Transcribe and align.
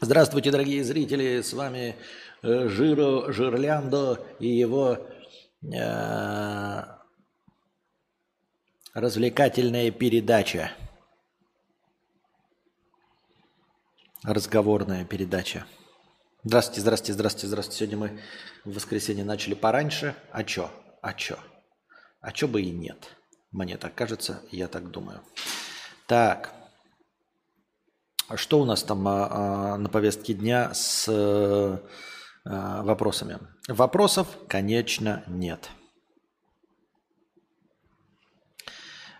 Здравствуйте, 0.00 0.52
дорогие 0.52 0.84
зрители, 0.84 1.40
с 1.40 1.52
вами 1.52 1.96
э, 2.42 2.68
Жиро 2.68 3.32
Жирляндо 3.32 4.24
и 4.38 4.46
его 4.46 4.96
э, 5.60 6.82
развлекательная 8.94 9.90
передача. 9.90 10.70
Разговорная 14.22 15.04
передача. 15.04 15.66
Здравствуйте, 16.44 16.80
здравствуйте, 16.80 17.12
здравствуйте, 17.14 17.46
здравствуйте. 17.48 17.78
Сегодня 17.78 17.98
мы 17.98 18.20
в 18.64 18.76
воскресенье 18.76 19.24
начали 19.24 19.54
пораньше. 19.54 20.14
А 20.30 20.44
чё? 20.44 20.70
А 21.02 21.12
чё? 21.12 21.40
А 22.20 22.30
чё 22.30 22.46
бы 22.46 22.62
и 22.62 22.70
нет? 22.70 23.16
Мне 23.50 23.76
так 23.76 23.96
кажется, 23.96 24.42
я 24.52 24.68
так 24.68 24.92
думаю. 24.92 25.22
Так, 26.06 26.54
что 28.36 28.60
у 28.60 28.64
нас 28.64 28.82
там 28.82 29.06
а, 29.08 29.28
а, 29.30 29.76
на 29.78 29.88
повестке 29.88 30.34
дня 30.34 30.72
с 30.74 31.08
а, 31.08 32.82
вопросами? 32.82 33.38
Вопросов, 33.68 34.28
конечно, 34.48 35.24
нет. 35.26 35.70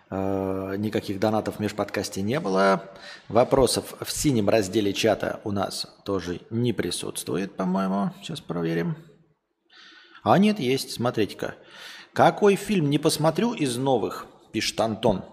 А, 0.09 0.73
никаких 0.75 1.19
донатов 1.19 1.57
в 1.57 1.59
межподкасте 1.59 2.21
не 2.21 2.39
было. 2.39 2.83
Вопросов 3.27 3.95
в 3.99 4.11
синем 4.11 4.49
разделе 4.49 4.93
чата 4.93 5.39
у 5.43 5.51
нас 5.51 5.87
тоже 6.03 6.41
не 6.49 6.73
присутствует, 6.73 7.55
по-моему. 7.55 8.11
Сейчас 8.21 8.41
проверим. 8.41 8.95
А 10.23 10.37
нет, 10.37 10.59
есть. 10.59 10.91
Смотрите-ка. 10.91 11.55
Какой 12.13 12.55
фильм 12.55 12.89
не 12.89 12.97
посмотрю 12.97 13.53
из 13.53 13.77
новых, 13.77 14.25
пишет 14.51 14.79
Антон. 14.79 15.23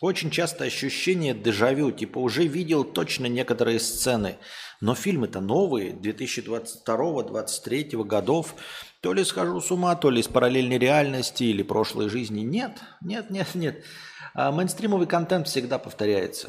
Очень 0.00 0.30
часто 0.30 0.64
ощущение 0.64 1.34
дежавю, 1.34 1.90
типа 1.90 2.18
уже 2.18 2.46
видел 2.46 2.84
точно 2.84 3.26
некоторые 3.26 3.78
сцены, 3.78 4.38
но 4.80 4.94
фильмы-то 4.94 5.40
новые, 5.40 5.92
2022-2023 5.92 8.02
годов, 8.04 8.54
то 9.02 9.12
ли 9.12 9.22
схожу 9.24 9.60
с 9.60 9.70
ума, 9.70 9.94
то 9.96 10.08
ли 10.08 10.22
из 10.22 10.28
параллельной 10.28 10.78
реальности 10.78 11.44
или 11.44 11.62
прошлой 11.62 12.08
жизни. 12.08 12.40
Нет, 12.40 12.78
нет, 13.02 13.28
нет, 13.28 13.54
нет. 13.54 13.84
А 14.32 14.50
мейнстримовый 14.52 15.06
контент 15.06 15.48
всегда 15.48 15.78
повторяется. 15.78 16.48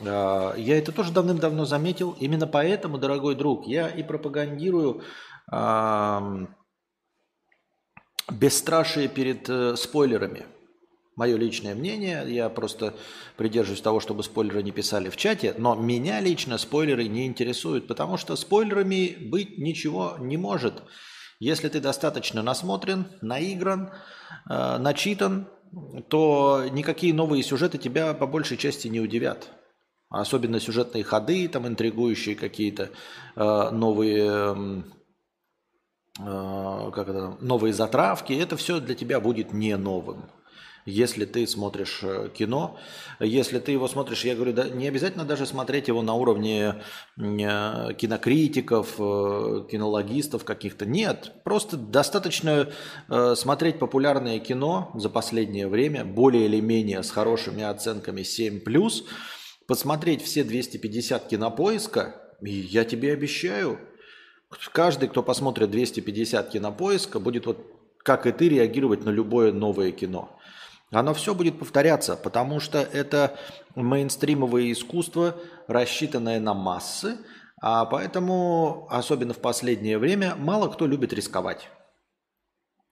А, 0.00 0.54
я 0.56 0.78
это 0.78 0.90
тоже 0.90 1.12
давным-давно 1.12 1.66
заметил. 1.66 2.16
Именно 2.18 2.46
поэтому, 2.46 2.96
дорогой 2.96 3.34
друг, 3.34 3.66
я 3.66 3.88
и 3.88 4.02
пропагандирую 4.02 5.02
бесстрашие 8.30 9.08
перед 9.08 9.50
э, 9.50 9.76
спойлерами– 9.76 10.46
Мое 11.16 11.38
личное 11.38 11.74
мнение, 11.74 12.24
я 12.28 12.50
просто 12.50 12.94
придерживаюсь 13.38 13.80
того, 13.80 14.00
чтобы 14.00 14.22
спойлеры 14.22 14.62
не 14.62 14.70
писали 14.70 15.08
в 15.08 15.16
чате, 15.16 15.54
но 15.56 15.74
меня 15.74 16.20
лично 16.20 16.58
спойлеры 16.58 17.08
не 17.08 17.26
интересуют, 17.26 17.86
потому 17.86 18.18
что 18.18 18.36
спойлерами 18.36 19.16
быть 19.18 19.56
ничего 19.56 20.16
не 20.20 20.36
может. 20.36 20.82
Если 21.40 21.70
ты 21.70 21.80
достаточно 21.80 22.42
насмотрен, 22.42 23.06
наигран, 23.22 23.92
э, 24.50 24.76
начитан, 24.76 25.48
то 26.08 26.64
никакие 26.70 27.14
новые 27.14 27.42
сюжеты 27.42 27.78
тебя 27.78 28.12
по 28.12 28.26
большей 28.26 28.58
части 28.58 28.88
не 28.88 29.00
удивят. 29.00 29.48
Особенно 30.10 30.60
сюжетные 30.60 31.02
ходы, 31.02 31.48
там 31.48 31.66
интригующие 31.66 32.36
какие-то 32.36 32.90
э, 33.36 33.70
новые, 33.70 34.84
э, 36.18 36.90
как 36.92 37.08
это, 37.08 37.38
новые 37.40 37.72
затравки, 37.72 38.34
это 38.34 38.58
все 38.58 38.80
для 38.80 38.94
тебя 38.94 39.18
будет 39.18 39.54
не 39.54 39.78
новым 39.78 40.26
если 40.86 41.24
ты 41.24 41.46
смотришь 41.46 42.00
э, 42.02 42.30
кино. 42.32 42.78
Если 43.20 43.58
ты 43.58 43.72
его 43.72 43.88
смотришь, 43.88 44.24
я 44.24 44.36
говорю, 44.36 44.52
да, 44.52 44.68
не 44.68 44.86
обязательно 44.86 45.24
даже 45.24 45.44
смотреть 45.44 45.88
его 45.88 46.00
на 46.00 46.14
уровне 46.14 46.82
э, 47.18 47.92
кинокритиков, 47.94 48.94
э, 48.98 49.64
кинологистов 49.70 50.44
каких-то. 50.44 50.86
Нет, 50.86 51.32
просто 51.44 51.76
достаточно 51.76 52.70
смотреть 53.34 53.78
популярное 53.78 54.38
кино 54.38 54.92
за 54.94 55.10
последнее 55.10 55.66
время, 55.66 56.04
более 56.04 56.46
или 56.46 56.60
менее 56.60 57.02
с 57.02 57.10
хорошими 57.10 57.64
оценками 57.64 58.20
7+, 58.20 59.02
посмотреть 59.66 60.22
все 60.22 60.44
250 60.44 61.26
кинопоиска, 61.26 62.22
и 62.40 62.50
я 62.50 62.84
тебе 62.84 63.12
обещаю, 63.12 63.80
каждый, 64.72 65.08
кто 65.08 65.22
посмотрит 65.22 65.70
250 65.70 66.50
кинопоиска, 66.50 67.18
будет 67.18 67.46
вот 67.46 67.58
как 68.06 68.26
и 68.26 68.30
ты 68.30 68.48
реагировать 68.48 69.04
на 69.04 69.10
любое 69.10 69.52
новое 69.52 69.90
кино. 69.90 70.38
Оно 70.92 71.14
все 71.14 71.34
будет 71.34 71.58
повторяться, 71.58 72.16
потому 72.16 72.60
что 72.60 72.78
это 72.78 73.36
мейнстримовое 73.74 74.70
искусство, 74.70 75.36
рассчитанное 75.66 76.38
на 76.38 76.54
массы, 76.54 77.18
а 77.60 77.84
поэтому, 77.86 78.86
особенно 78.90 79.34
в 79.34 79.40
последнее 79.40 79.98
время, 79.98 80.36
мало 80.36 80.68
кто 80.68 80.86
любит 80.86 81.12
рисковать 81.12 81.68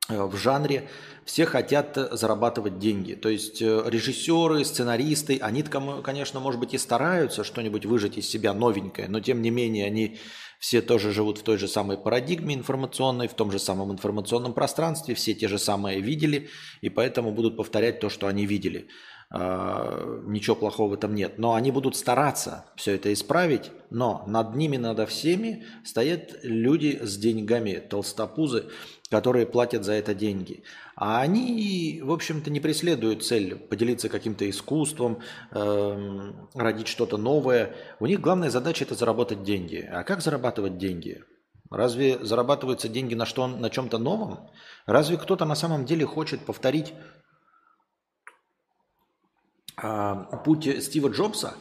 э, 0.08 0.20
в 0.24 0.36
жанре 0.36 0.88
все 1.24 1.46
хотят 1.46 1.96
зарабатывать 2.12 2.78
деньги. 2.78 3.14
То 3.14 3.28
есть 3.28 3.62
э, 3.62 3.82
режиссеры, 3.86 4.64
сценаристы, 4.64 5.38
они, 5.40 5.62
конечно, 5.62 6.40
может 6.40 6.58
быть 6.58 6.74
и 6.74 6.78
стараются 6.78 7.44
что-нибудь 7.44 7.86
выжать 7.86 8.18
из 8.18 8.28
себя 8.28 8.52
новенькое, 8.54 9.08
но 9.08 9.20
тем 9.20 9.40
не 9.40 9.50
менее 9.50 9.86
они 9.86 10.18
все 10.64 10.80
тоже 10.80 11.12
живут 11.12 11.36
в 11.36 11.42
той 11.42 11.58
же 11.58 11.68
самой 11.68 11.98
парадигме 11.98 12.54
информационной, 12.54 13.28
в 13.28 13.34
том 13.34 13.50
же 13.50 13.58
самом 13.58 13.92
информационном 13.92 14.54
пространстве, 14.54 15.14
все 15.14 15.34
те 15.34 15.46
же 15.46 15.58
самые 15.58 16.00
видели, 16.00 16.48
и 16.80 16.88
поэтому 16.88 17.32
будут 17.32 17.58
повторять 17.58 18.00
то, 18.00 18.08
что 18.08 18.28
они 18.28 18.46
видели. 18.46 18.88
А, 19.30 20.20
ничего 20.26 20.54
плохого 20.54 20.90
в 20.90 20.94
этом 20.94 21.14
нет. 21.14 21.38
Но 21.38 21.54
они 21.54 21.70
будут 21.70 21.96
стараться 21.96 22.66
все 22.76 22.94
это 22.94 23.12
исправить, 23.12 23.72
но 23.90 24.24
над 24.26 24.54
ними, 24.54 24.76
над 24.76 25.08
всеми 25.08 25.64
стоят 25.84 26.36
люди 26.42 27.00
с 27.02 27.16
деньгами, 27.16 27.82
толстопузы, 27.88 28.66
которые 29.10 29.46
платят 29.46 29.84
за 29.84 29.94
это 29.94 30.14
деньги. 30.14 30.62
А 30.96 31.20
они, 31.20 32.00
в 32.04 32.12
общем-то, 32.12 32.50
не 32.50 32.60
преследуют 32.60 33.24
цель 33.24 33.56
поделиться 33.56 34.08
каким-то 34.08 34.48
искусством, 34.48 35.20
э, 35.50 36.32
родить 36.54 36.88
что-то 36.88 37.16
новое. 37.16 37.74
У 38.00 38.06
них 38.06 38.20
главная 38.20 38.50
задача– 38.50 38.84
это 38.86 38.94
заработать 38.94 39.42
деньги. 39.42 39.88
А 39.90 40.04
как 40.04 40.20
зарабатывать 40.20 40.78
деньги? 40.78 41.22
Разве 41.70 42.18
зарабатываются 42.24 42.88
деньги 42.88 43.14
на, 43.14 43.26
что, 43.26 43.46
на 43.48 43.68
чем-то 43.70 43.98
новом? 43.98 44.48
Разве 44.86 45.16
кто-то 45.16 45.44
на 45.44 45.54
самом 45.54 45.84
деле 45.86 46.06
хочет 46.06 46.40
повторить 46.40 46.90
э, 46.90 47.23
путь 49.76 50.84
Стива 50.84 51.08
Джобса? 51.08 51.54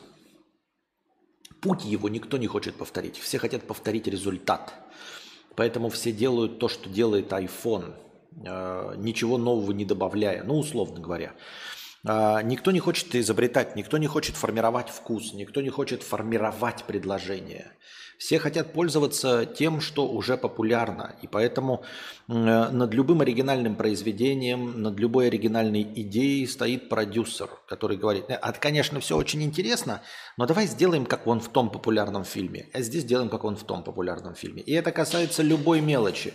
Путь 1.62 1.86
его 1.86 2.10
никто 2.10 2.38
не 2.38 2.48
хочет 2.48 2.76
повторить. 2.76 3.18
Все 3.18 3.38
хотят 3.38 3.66
повторить 3.66 4.08
результат. 4.08 4.74
Поэтому 5.56 5.90
все 5.90 6.12
делают 6.12 6.60
то, 6.60 6.68
что 6.68 6.90
делает 6.90 7.32
iPhone– 7.32 7.96
Э, 8.46 8.94
ничего 8.98 9.38
нового 9.38 9.72
не 9.72 9.86
добавляя, 9.86 10.44
ну, 10.44 10.58
условно 10.58 11.00
говоря. 11.00 11.34
А, 12.06 12.42
никто 12.42 12.72
не 12.72 12.80
хочет 12.80 13.16
изобретать, 13.16 13.76
никто 13.76 13.98
не 13.98 14.08
хочет 14.08 14.36
формировать 14.36 14.90
вкус, 14.90 15.34
никто 15.34 15.62
не 15.62 15.70
хочет 15.70 16.04
формировать 16.04 16.84
предложение. 16.84 17.72
Все 18.18 18.40
хотят 18.40 18.74
пользоваться 18.74 19.46
тем, 19.46 19.82
что 19.82 20.08
уже 20.08 20.38
популярно. 20.38 21.16
И 21.22 21.28
поэтому 21.28 21.84
над 22.28 22.94
любым 22.94 23.22
оригинальным 23.22 23.76
произведением, 23.76 24.82
над 24.82 25.00
любой 25.00 25.28
оригинальной 25.28 25.82
идеей 25.82 26.48
стоит 26.48 26.90
продюсер, 26.90 27.50
который 27.68 27.98
говорит, 27.98 28.26
«Э, 28.30 28.36
а, 28.36 28.52
конечно, 28.54 29.00
все 29.00 29.18
очень 29.18 29.44
интересно, 29.44 30.02
но 30.38 30.46
давай 30.46 30.68
сделаем, 30.68 31.06
как 31.06 31.28
он 31.28 31.40
в 31.40 31.50
том 31.50 31.70
популярном 31.70 32.24
фильме, 32.24 32.70
а 32.74 32.82
здесь 32.82 33.04
сделаем, 33.04 33.30
как 33.30 33.44
он 33.44 33.56
в 33.56 33.64
том 33.64 33.84
популярном 33.84 34.36
фильме. 34.36 34.62
И 34.62 34.72
это 34.74 34.92
касается 34.92 35.44
любой 35.44 35.82
мелочи. 35.82 36.34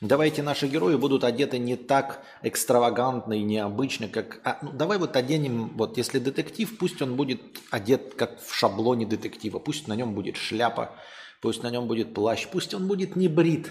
Давайте 0.00 0.42
наши 0.42 0.66
герои 0.66 0.96
будут 0.96 1.24
одеты 1.24 1.58
не 1.58 1.76
так 1.76 2.22
экстравагантно 2.42 3.34
и 3.34 3.42
необычно, 3.42 4.08
как... 4.08 4.40
А, 4.44 4.58
ну, 4.62 4.72
давай 4.72 4.96
вот 4.96 5.14
оденем, 5.14 5.72
вот 5.76 5.98
если 5.98 6.18
детектив, 6.18 6.78
пусть 6.78 7.02
он 7.02 7.16
будет 7.16 7.42
одет 7.70 8.14
как 8.14 8.40
в 8.40 8.54
шаблоне 8.54 9.04
детектива, 9.04 9.58
пусть 9.58 9.88
на 9.88 9.94
нем 9.94 10.14
будет 10.14 10.38
шляпа, 10.38 10.96
пусть 11.42 11.62
на 11.62 11.70
нем 11.70 11.86
будет 11.86 12.14
плащ, 12.14 12.48
пусть 12.48 12.72
он 12.72 12.88
будет 12.88 13.14
не 13.14 13.28
брит. 13.28 13.70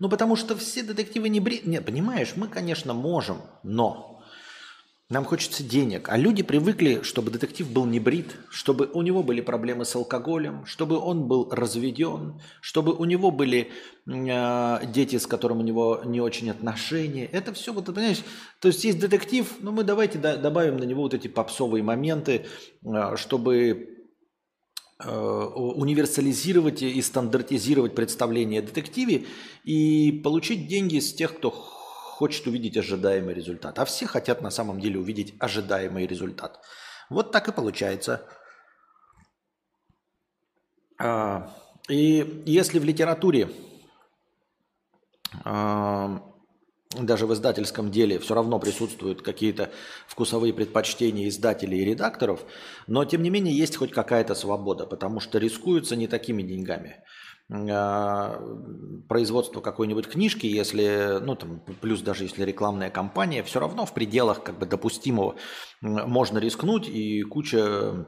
Ну, 0.00 0.08
потому 0.08 0.34
что 0.34 0.56
все 0.56 0.82
детективы 0.82 1.28
не 1.28 1.38
брит. 1.38 1.66
Нет, 1.66 1.86
понимаешь, 1.86 2.32
мы, 2.34 2.48
конечно, 2.48 2.92
можем, 2.92 3.40
но 3.62 4.13
нам 5.10 5.26
хочется 5.26 5.62
денег, 5.62 6.08
а 6.08 6.16
люди 6.16 6.42
привыкли, 6.42 7.02
чтобы 7.02 7.30
детектив 7.30 7.70
был 7.70 7.84
не 7.84 8.00
брит, 8.00 8.36
чтобы 8.48 8.90
у 8.94 9.02
него 9.02 9.22
были 9.22 9.42
проблемы 9.42 9.84
с 9.84 9.94
алкоголем, 9.94 10.64
чтобы 10.64 10.98
он 10.98 11.28
был 11.28 11.50
разведен, 11.50 12.40
чтобы 12.62 12.94
у 12.94 13.04
него 13.04 13.30
были 13.30 13.70
э, 14.06 14.86
дети, 14.86 15.18
с 15.18 15.26
которыми 15.26 15.58
у 15.58 15.64
него 15.64 16.00
не 16.06 16.22
очень 16.22 16.50
отношения. 16.50 17.26
Это 17.26 17.52
все, 17.52 17.74
вот, 17.74 17.84
понимаешь, 17.84 18.22
то 18.60 18.68
есть 18.68 18.82
есть 18.84 18.98
детектив, 18.98 19.46
но 19.60 19.72
ну, 19.72 19.76
мы 19.76 19.84
давайте 19.84 20.18
да, 20.18 20.38
добавим 20.38 20.78
на 20.78 20.84
него 20.84 21.02
вот 21.02 21.12
эти 21.12 21.28
попсовые 21.28 21.82
моменты, 21.82 22.46
э, 22.82 23.16
чтобы 23.16 24.06
э, 25.00 25.10
универсализировать 25.10 26.80
и 26.80 27.02
стандартизировать 27.02 27.94
представление 27.94 28.60
о 28.60 28.62
детективе 28.62 29.26
и 29.64 30.12
получить 30.24 30.66
деньги 30.66 30.98
с 30.98 31.12
тех, 31.12 31.36
кто 31.36 31.50
хочет 32.24 32.46
увидеть 32.46 32.78
ожидаемый 32.78 33.34
результат. 33.34 33.78
А 33.78 33.84
все 33.84 34.06
хотят 34.06 34.40
на 34.40 34.50
самом 34.50 34.80
деле 34.80 34.98
увидеть 34.98 35.34
ожидаемый 35.40 36.06
результат. 36.06 36.58
Вот 37.10 37.32
так 37.32 37.48
и 37.48 37.52
получается. 37.52 38.26
А, 40.98 41.50
И 41.90 42.42
если 42.46 42.78
в 42.78 42.84
литературе, 42.84 43.50
э, 45.44 46.18
даже 46.98 47.26
в 47.26 47.32
издательском 47.34 47.90
деле 47.90 48.18
все 48.18 48.34
равно 48.34 48.58
присутствуют 48.58 49.20
какие-то 49.20 49.68
вкусовые 50.08 50.54
предпочтения 50.54 51.28
издателей 51.28 51.82
и 51.82 51.84
редакторов, 51.84 52.40
но 52.86 53.04
тем 53.04 53.22
не 53.22 53.28
менее 53.28 53.54
есть 53.54 53.76
хоть 53.76 53.92
какая-то 53.92 54.34
свобода, 54.34 54.86
потому 54.86 55.20
что 55.20 55.38
рискуются 55.38 55.94
не 55.94 56.08
такими 56.08 56.42
деньгами. 56.42 57.04
А, 57.52 58.40
производство 59.08 59.60
какой-нибудь 59.60 60.08
книжки, 60.08 60.46
если, 60.46 61.18
ну 61.20 61.36
там, 61.36 61.60
плюс 61.80 62.00
даже 62.00 62.24
если 62.24 62.42
рекламная 62.42 62.90
кампания, 62.90 63.42
все 63.42 63.60
равно 63.60 63.84
в 63.84 63.92
пределах 63.92 64.42
как 64.42 64.58
бы 64.58 64.66
допустимого 64.66 65.36
можно 65.82 66.38
рискнуть, 66.38 66.88
и 66.88 67.22
куча 67.22 68.06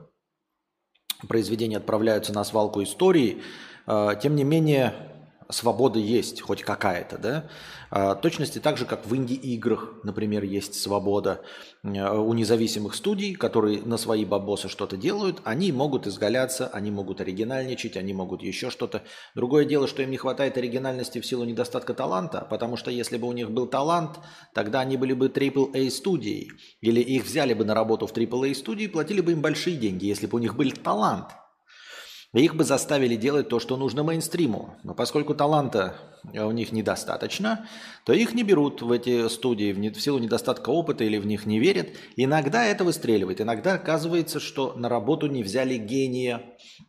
произведений 1.29 1.77
отправляются 1.77 2.33
на 2.33 2.44
свалку 2.44 2.83
истории. 2.83 3.43
А, 3.87 4.15
тем 4.15 4.37
не 4.37 4.44
менее, 4.44 5.16
свобода 5.48 5.98
есть, 5.98 6.40
хоть 6.40 6.62
какая-то, 6.62 7.19
да. 7.19 7.48
А, 7.90 8.14
точности 8.14 8.58
так 8.58 8.76
же, 8.78 8.84
как 8.84 9.06
в 9.06 9.14
инди-играх, 9.14 9.94
например, 10.02 10.43
есть 10.43 10.75
свобода 10.75 11.43
а, 11.84 12.19
у 12.19 12.34
независимых 12.34 12.94
студий, 12.94 13.34
которые 13.34 13.82
на 13.82 13.96
свои 13.96 14.25
бабосы 14.25 14.69
что-то 14.69 14.96
делают, 14.96 15.40
они 15.44 15.72
могут 15.72 16.06
изгаляться, 16.06 16.66
они 16.69 16.90
могут 16.90 17.20
оригинальничать, 17.20 17.96
они 17.96 18.12
могут 18.12 18.43
еще 18.43 18.70
что-то. 18.70 19.02
Другое 19.34 19.64
дело, 19.64 19.87
что 19.87 20.02
им 20.02 20.10
не 20.10 20.16
хватает 20.16 20.56
оригинальности 20.58 21.20
в 21.20 21.26
силу 21.26 21.44
недостатка 21.44 21.94
таланта, 21.94 22.46
потому 22.50 22.76
что 22.76 22.90
если 22.90 23.16
бы 23.16 23.28
у 23.28 23.32
них 23.32 23.50
был 23.50 23.66
талант, 23.66 24.19
тогда 24.52 24.81
они 24.81 24.96
были 24.96 25.12
бы 25.12 25.28
AAA 25.28 25.90
студией, 25.90 26.50
или 26.81 27.00
их 27.00 27.25
взяли 27.25 27.54
бы 27.54 27.64
на 27.64 27.75
работу 27.75 28.06
в 28.06 28.12
AAA 28.12 28.54
студии, 28.54 28.87
платили 28.88 29.20
бы 29.20 29.32
им 29.32 29.43
большие 29.43 29.76
деньги, 29.76 30.06
если 30.06 30.26
бы 30.26 30.37
у 30.37 30.40
них 30.40 30.56
был 30.56 30.70
талант– 30.72 31.31
их 32.32 32.55
бы 32.55 32.64
заставили 32.64 33.17
делать 33.17 33.49
то, 33.49 33.61
что 33.61 33.76
нужно 33.76 34.02
мейнстриму. 34.02 34.76
Но 34.82 34.94
поскольку 34.94 35.34
таланта 35.34 35.96
у 36.34 36.50
них 36.50 36.73
недостаточно, 36.73 37.69
то 38.05 38.12
их 38.12 38.34
не 38.34 38.43
берут 38.43 38.82
в 38.82 38.90
эти 38.93 39.28
студии 39.28 39.73
в 39.73 40.00
силу 40.00 40.19
недостатка 40.19 40.70
опыта 40.70 41.05
или 41.05 41.19
в 41.19 41.26
них 41.26 41.46
не 41.46 41.58
верят. 41.58 41.88
Иногда 42.17 42.64
это 42.64 42.84
выстреливает. 42.84 43.40
Иногда 43.40 43.75
оказывается, 43.75 44.40
что 44.40 44.75
на 44.75 44.88
работу 44.88 45.28
не 45.28 45.43
взяли 45.43 45.76
гения. 45.76 46.43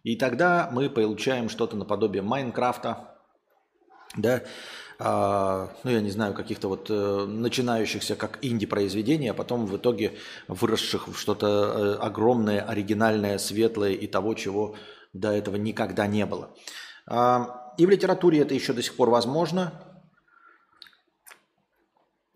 И 0.03 0.15
тогда 0.15 0.69
мы 0.71 0.89
получаем 0.89 1.49
что-то 1.49 1.77
наподобие 1.77 2.23
Майнкрафта. 2.23 3.13
Да, 4.15 4.41
а, 4.99 5.69
ну, 5.83 5.91
я 5.91 6.01
не 6.01 6.09
знаю, 6.09 6.33
каких-то 6.33 6.69
вот 6.69 6.89
э, 6.89 7.25
начинающихся 7.27 8.15
как 8.15 8.39
инди-произведений, 8.41 9.27
а 9.27 9.35
потом 9.35 9.67
в 9.67 9.77
итоге 9.77 10.13
выросших 10.47 11.07
в 11.07 11.19
что-то 11.19 11.47
э, 11.47 12.03
огромное, 12.03 12.61
оригинальное, 12.61 13.37
светлое 13.37 13.91
и 13.91 14.07
того, 14.07 14.33
чего 14.33 14.75
до 15.19 15.31
этого 15.31 15.55
никогда 15.55 16.07
не 16.07 16.25
было. 16.25 16.53
А, 17.05 17.73
и 17.77 17.85
в 17.85 17.89
литературе 17.89 18.39
это 18.39 18.53
еще 18.53 18.73
до 18.73 18.81
сих 18.81 18.95
пор 18.95 19.09
возможно. 19.09 19.73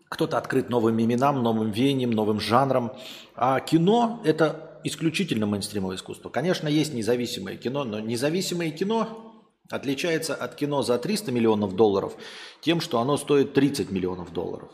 Кто-то 0.08 0.38
открыт 0.38 0.68
новым 0.68 1.00
именам, 1.00 1.42
новым 1.42 1.70
веянием, 1.70 2.10
новым 2.10 2.40
жанром. 2.40 2.92
А 3.34 3.60
кино– 3.60 4.20
это 4.24 4.80
исключительно 4.84 5.46
мейнстримовое 5.46 5.96
искусство. 5.96 6.28
Конечно, 6.28 6.68
есть 6.68 6.92
независимое 6.92 7.56
кино, 7.56 7.84
но 7.84 8.00
независимое 8.00 8.70
кино 8.70 9.32
отличается 9.70 10.34
от 10.34 10.54
кино 10.54 10.82
за 10.82 10.98
300 10.98 11.32
миллионов 11.32 11.76
долларов 11.76 12.14
тем, 12.60 12.80
что 12.80 13.00
оно 13.00 13.16
стоит 13.16 13.54
30 13.54 13.90
миллионов 13.90 14.32
долларов. 14.32 14.70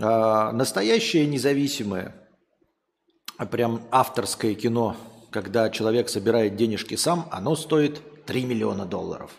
А, 0.00 0.52
настоящее 0.52 1.26
независимое, 1.26 2.28
прям 3.50 3.82
авторское 3.90 4.54
кино– 4.54 4.96
когда 5.30 5.70
человек 5.70 6.08
собирает 6.08 6.56
денежки 6.56 6.94
сам, 6.94 7.28
оно 7.30 7.56
стоит 7.56 8.00
3 8.26 8.44
миллиона 8.44 8.84
долларов. 8.84 9.30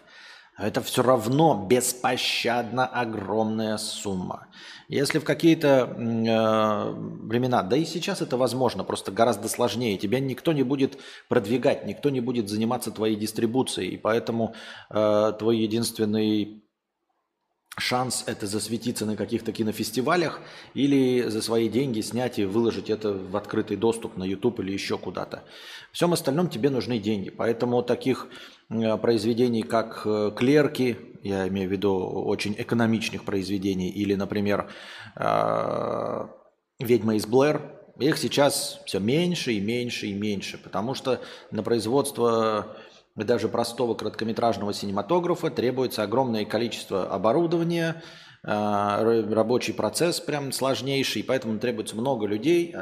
Это 0.58 0.82
все 0.82 1.04
равно 1.04 1.66
беспощадно 1.70 2.86
огромная 2.86 3.78
сумма. 3.78 4.48
Если 4.90 5.20
в 5.20 5.24
какие-то 5.24 5.96
э, 5.98 6.92
времена, 7.28 7.64
да 7.64 7.78
и 7.78 7.86
сейчас 7.86 8.22
это 8.22 8.36
возможно, 8.36 8.84
просто 8.84 9.12
гораздо 9.12 9.48
сложнее, 9.48 9.98
тебя 9.98 10.20
никто 10.20 10.52
не 10.52 10.64
будет 10.64 10.98
продвигать, 11.30 11.86
никто 11.86 12.10
не 12.10 12.20
будет 12.20 12.50
заниматься 12.50 12.92
твоей 12.92 13.16
дистрибуцией, 13.16 13.92
и 13.92 13.98
поэтому 13.98 14.54
э, 14.90 15.34
твой 15.40 15.60
единственный 15.60 16.64
шанс 17.80 18.24
это 18.28 18.48
засветиться 18.48 19.06
на 19.06 19.16
каких-то 19.16 19.52
кинофестивалях 19.52 20.42
или 20.74 21.24
за 21.30 21.42
свои 21.42 21.70
деньги 21.70 22.02
снять 22.02 22.40
и 22.40 22.46
выложить 22.46 22.90
это 22.90 23.14
в 23.14 23.36
открытый 23.36 23.78
доступ 23.78 24.18
на 24.18 24.24
YouTube 24.24 24.60
или 24.60 24.72
еще 24.72 24.98
куда-то. 24.98 25.44
Всем 25.92 26.14
остальном 26.14 26.50
тебе 26.50 26.70
нужны 26.70 27.00
деньги. 27.00 27.30
Поэтому 27.30 27.82
таких 27.82 28.28
э, 28.70 28.98
произведений, 28.98 29.64
как 29.64 30.02
э, 30.06 30.32
«Клерки», 30.36 30.98
я 31.24 31.48
имею 31.48 31.68
в 31.68 31.72
виду 31.72 31.96
очень 31.96 32.56
экономичных 32.58 33.26
произведений, 33.26 33.90
или, 33.90 34.16
например, 34.16 34.70
э, 35.16 36.28
«Ведьма 36.80 37.16
из 37.16 37.26
Блэр», 37.26 37.80
их 38.00 38.18
сейчас 38.18 38.80
все 38.86 39.00
меньше 39.00 39.54
и 39.54 39.60
меньше 39.60 40.08
и 40.08 40.14
меньше, 40.14 40.58
потому 40.58 40.94
что 40.94 41.20
на 41.52 41.64
производство 41.64 42.78
даже 43.26 43.48
простого 43.48 43.94
короткометражного 43.96 44.74
синематографа 44.74 45.50
требуется 45.50 46.04
огромное 46.04 46.46
количество 46.46 47.10
оборудования, 47.12 48.02
рабочий 48.42 49.74
процесс 49.74 50.20
прям 50.20 50.52
сложнейший, 50.52 51.24
поэтому 51.24 51.60
требуется 51.60 51.96
много 51.96 52.26
людей, 52.26 52.74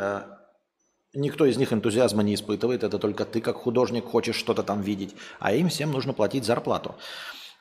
Никто 1.13 1.45
из 1.45 1.57
них 1.57 1.73
энтузиазма 1.73 2.21
не 2.21 2.35
испытывает, 2.35 2.83
это 2.83 2.99
только 2.99 3.25
ты 3.25 3.41
как 3.41 3.55
художник 3.55 4.05
хочешь 4.05 4.35
что-то 4.35 4.61
там 4.61 4.81
видеть, 4.81 5.15
а 5.39 5.53
им 5.53 5.69
всем 5.69 5.91
нужно 5.91 6.13
платить 6.13 6.45
зарплату. 6.45 6.95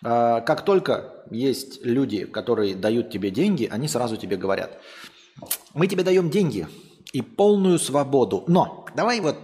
А, 0.04 0.40
как 0.40 0.64
только 0.64 1.24
есть 1.30 1.84
люди, 1.84 2.26
которые 2.26 2.74
дают 2.74 3.10
тебе 3.10 3.30
деньги, 3.30 3.66
они 3.70 3.88
сразу 3.88 4.16
тебе 4.16 4.36
говорят, 4.36 4.78
мы 5.74 5.86
тебе 5.86 6.02
даем 6.02 6.28
деньги 6.28 6.66
и 7.12 7.22
полную 7.22 7.78
свободу, 7.78 8.44
но 8.46 8.84
давай 8.94 9.20
вот 9.20 9.36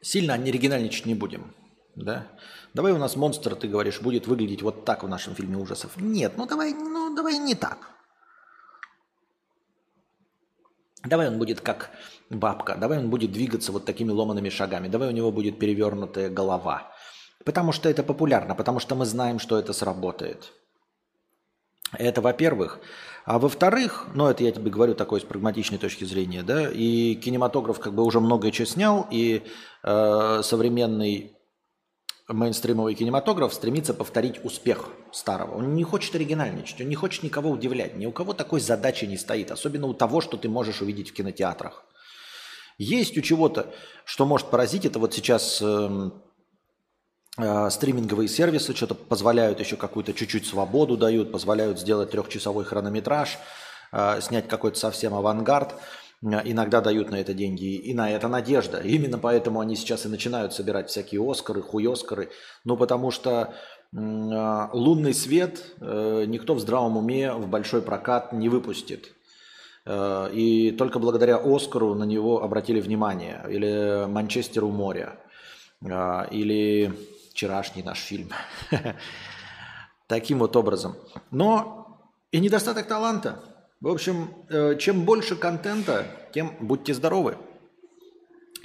сильно 0.00 0.34
оригинальничать 0.34 1.06
не 1.06 1.14
будем. 1.14 1.54
Да? 1.96 2.26
Давай 2.74 2.92
у 2.92 2.98
нас 2.98 3.16
монстр, 3.16 3.54
ты 3.54 3.68
говоришь, 3.68 4.00
будет 4.00 4.26
выглядеть 4.26 4.62
вот 4.62 4.84
так 4.84 5.02
в 5.02 5.08
нашем 5.08 5.34
фильме 5.34 5.56
ужасов. 5.56 5.96
Нет, 5.96 6.34
ну 6.36 6.46
давай, 6.46 6.72
ну 6.72 7.14
давай 7.14 7.38
не 7.38 7.54
так. 7.54 7.78
Давай 11.04 11.28
он 11.28 11.38
будет 11.38 11.60
как 11.60 11.90
бабка, 12.28 12.76
давай 12.76 12.98
он 12.98 13.08
будет 13.08 13.32
двигаться 13.32 13.72
вот 13.72 13.86
такими 13.86 14.10
ломанными 14.10 14.50
шагами, 14.50 14.88
давай 14.88 15.08
у 15.08 15.12
него 15.12 15.32
будет 15.32 15.58
перевернутая 15.58 16.28
голова. 16.28 16.92
Потому 17.44 17.72
что 17.72 17.88
это 17.88 18.02
популярно, 18.02 18.54
потому 18.54 18.80
что 18.80 18.94
мы 18.94 19.06
знаем, 19.06 19.38
что 19.38 19.58
это 19.58 19.72
сработает. 19.72 20.52
Это 21.92 22.20
во-первых. 22.20 22.80
А 23.24 23.38
во-вторых, 23.38 24.08
ну 24.14 24.26
это 24.26 24.44
я 24.44 24.52
тебе 24.52 24.70
говорю 24.70 24.94
такой 24.94 25.20
с 25.20 25.24
прагматичной 25.24 25.78
точки 25.78 26.04
зрения, 26.04 26.42
да, 26.42 26.70
и 26.70 27.14
кинематограф 27.14 27.80
как 27.80 27.94
бы 27.94 28.04
уже 28.04 28.20
многое 28.20 28.50
чего 28.50 28.66
снял, 28.66 29.06
и 29.10 29.42
э, 29.82 30.40
современный 30.42 31.36
мейнстримовый 32.32 32.94
кинематограф 32.94 33.52
стремится 33.52 33.94
повторить 33.94 34.44
успех 34.44 34.88
старого. 35.12 35.56
Он 35.56 35.74
не 35.74 35.84
хочет 35.84 36.14
оригинальничать, 36.14 36.80
он 36.80 36.88
не 36.88 36.94
хочет 36.94 37.22
никого 37.22 37.50
удивлять. 37.50 37.96
Ни 37.96 38.06
у 38.06 38.12
кого 38.12 38.32
такой 38.32 38.60
задачи 38.60 39.04
не 39.04 39.16
стоит, 39.16 39.50
особенно 39.50 39.86
у 39.86 39.94
того, 39.94 40.20
что 40.20 40.36
ты 40.36 40.48
можешь 40.48 40.80
увидеть 40.80 41.10
в 41.10 41.14
кинотеатрах. 41.14 41.84
Есть 42.78 43.18
у 43.18 43.20
чего-то, 43.20 43.72
что 44.04 44.24
может 44.24 44.48
поразить, 44.48 44.86
это 44.86 44.98
вот 44.98 45.12
сейчас 45.12 45.60
э, 45.60 46.10
э, 47.36 47.70
стриминговые 47.70 48.28
сервисы 48.28 48.74
что-то 48.74 48.94
позволяют 48.94 49.60
еще 49.60 49.76
какую-то 49.76 50.14
чуть-чуть 50.14 50.46
свободу 50.46 50.96
дают, 50.96 51.30
позволяют 51.30 51.78
сделать 51.78 52.10
трехчасовой 52.10 52.64
хронометраж, 52.64 53.38
э, 53.92 54.20
снять 54.22 54.48
какой-то 54.48 54.78
совсем 54.78 55.14
авангард. 55.14 55.74
Э, 56.22 56.40
иногда 56.44 56.80
дают 56.80 57.10
на 57.10 57.16
это 57.16 57.34
деньги, 57.34 57.76
и 57.76 57.94
на 57.94 58.10
это 58.10 58.28
надежда. 58.28 58.80
Именно 58.80 59.18
поэтому 59.18 59.60
они 59.60 59.76
сейчас 59.76 60.06
и 60.06 60.08
начинают 60.08 60.52
собирать 60.52 60.88
всякие 60.90 61.28
Оскары, 61.28 61.62
хуёскары. 61.62 62.30
Ну, 62.64 62.76
потому 62.76 63.10
что 63.10 63.54
э, 63.92 64.68
лунный 64.72 65.14
свет 65.14 65.64
э, 65.80 66.24
никто 66.26 66.54
в 66.54 66.60
здравом 66.60 66.96
уме 66.96 67.32
в 67.32 67.48
большой 67.48 67.82
прокат 67.82 68.32
не 68.32 68.48
выпустит. 68.48 69.12
И 69.86 70.74
только 70.78 70.98
благодаря 70.98 71.38
Оскару 71.42 71.94
на 71.94 72.04
него 72.04 72.42
обратили 72.42 72.80
внимание. 72.80 73.42
Или 73.48 74.04
Манчестеру 74.06 74.68
море. 74.68 75.18
Или 75.82 76.92
вчерашний 77.32 77.82
наш 77.82 77.98
фильм. 77.98 78.28
Таким 80.06 80.40
вот 80.40 80.54
образом. 80.54 80.96
Но 81.30 81.98
и 82.30 82.40
недостаток 82.40 82.86
таланта. 82.86 83.42
В 83.80 83.88
общем, 83.88 84.34
э, 84.50 84.76
чем 84.78 85.06
больше 85.06 85.36
контента, 85.36 86.06
тем 86.34 86.54
будьте 86.60 86.92
здоровы. 86.92 87.38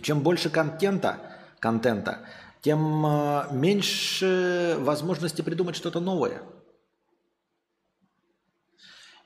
Чем 0.01 0.19
больше 0.19 0.50
контента, 0.50 1.39
контента, 1.60 2.27
тем 2.62 3.05
э, 3.05 3.45
меньше 3.51 4.75
возможности 4.79 5.41
придумать 5.41 5.77
что-то 5.77 6.01
новое. 6.01 6.41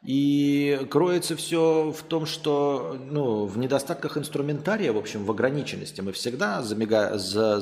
И 0.03 0.87
кроется 0.91 1.35
все 1.35 1.91
в 1.91 2.03
том, 2.03 2.27
что 2.27 2.95
ну, 2.99 3.45
в 3.45 3.57
недостатках 3.57 4.15
инструментария, 4.15 4.93
в 4.93 4.97
общем, 4.97 5.25
в 5.25 5.31
ограниченности. 5.31 6.01
Мы 6.01 6.13
всегда 6.13 6.61
замига... 6.61 7.17
за... 7.17 7.61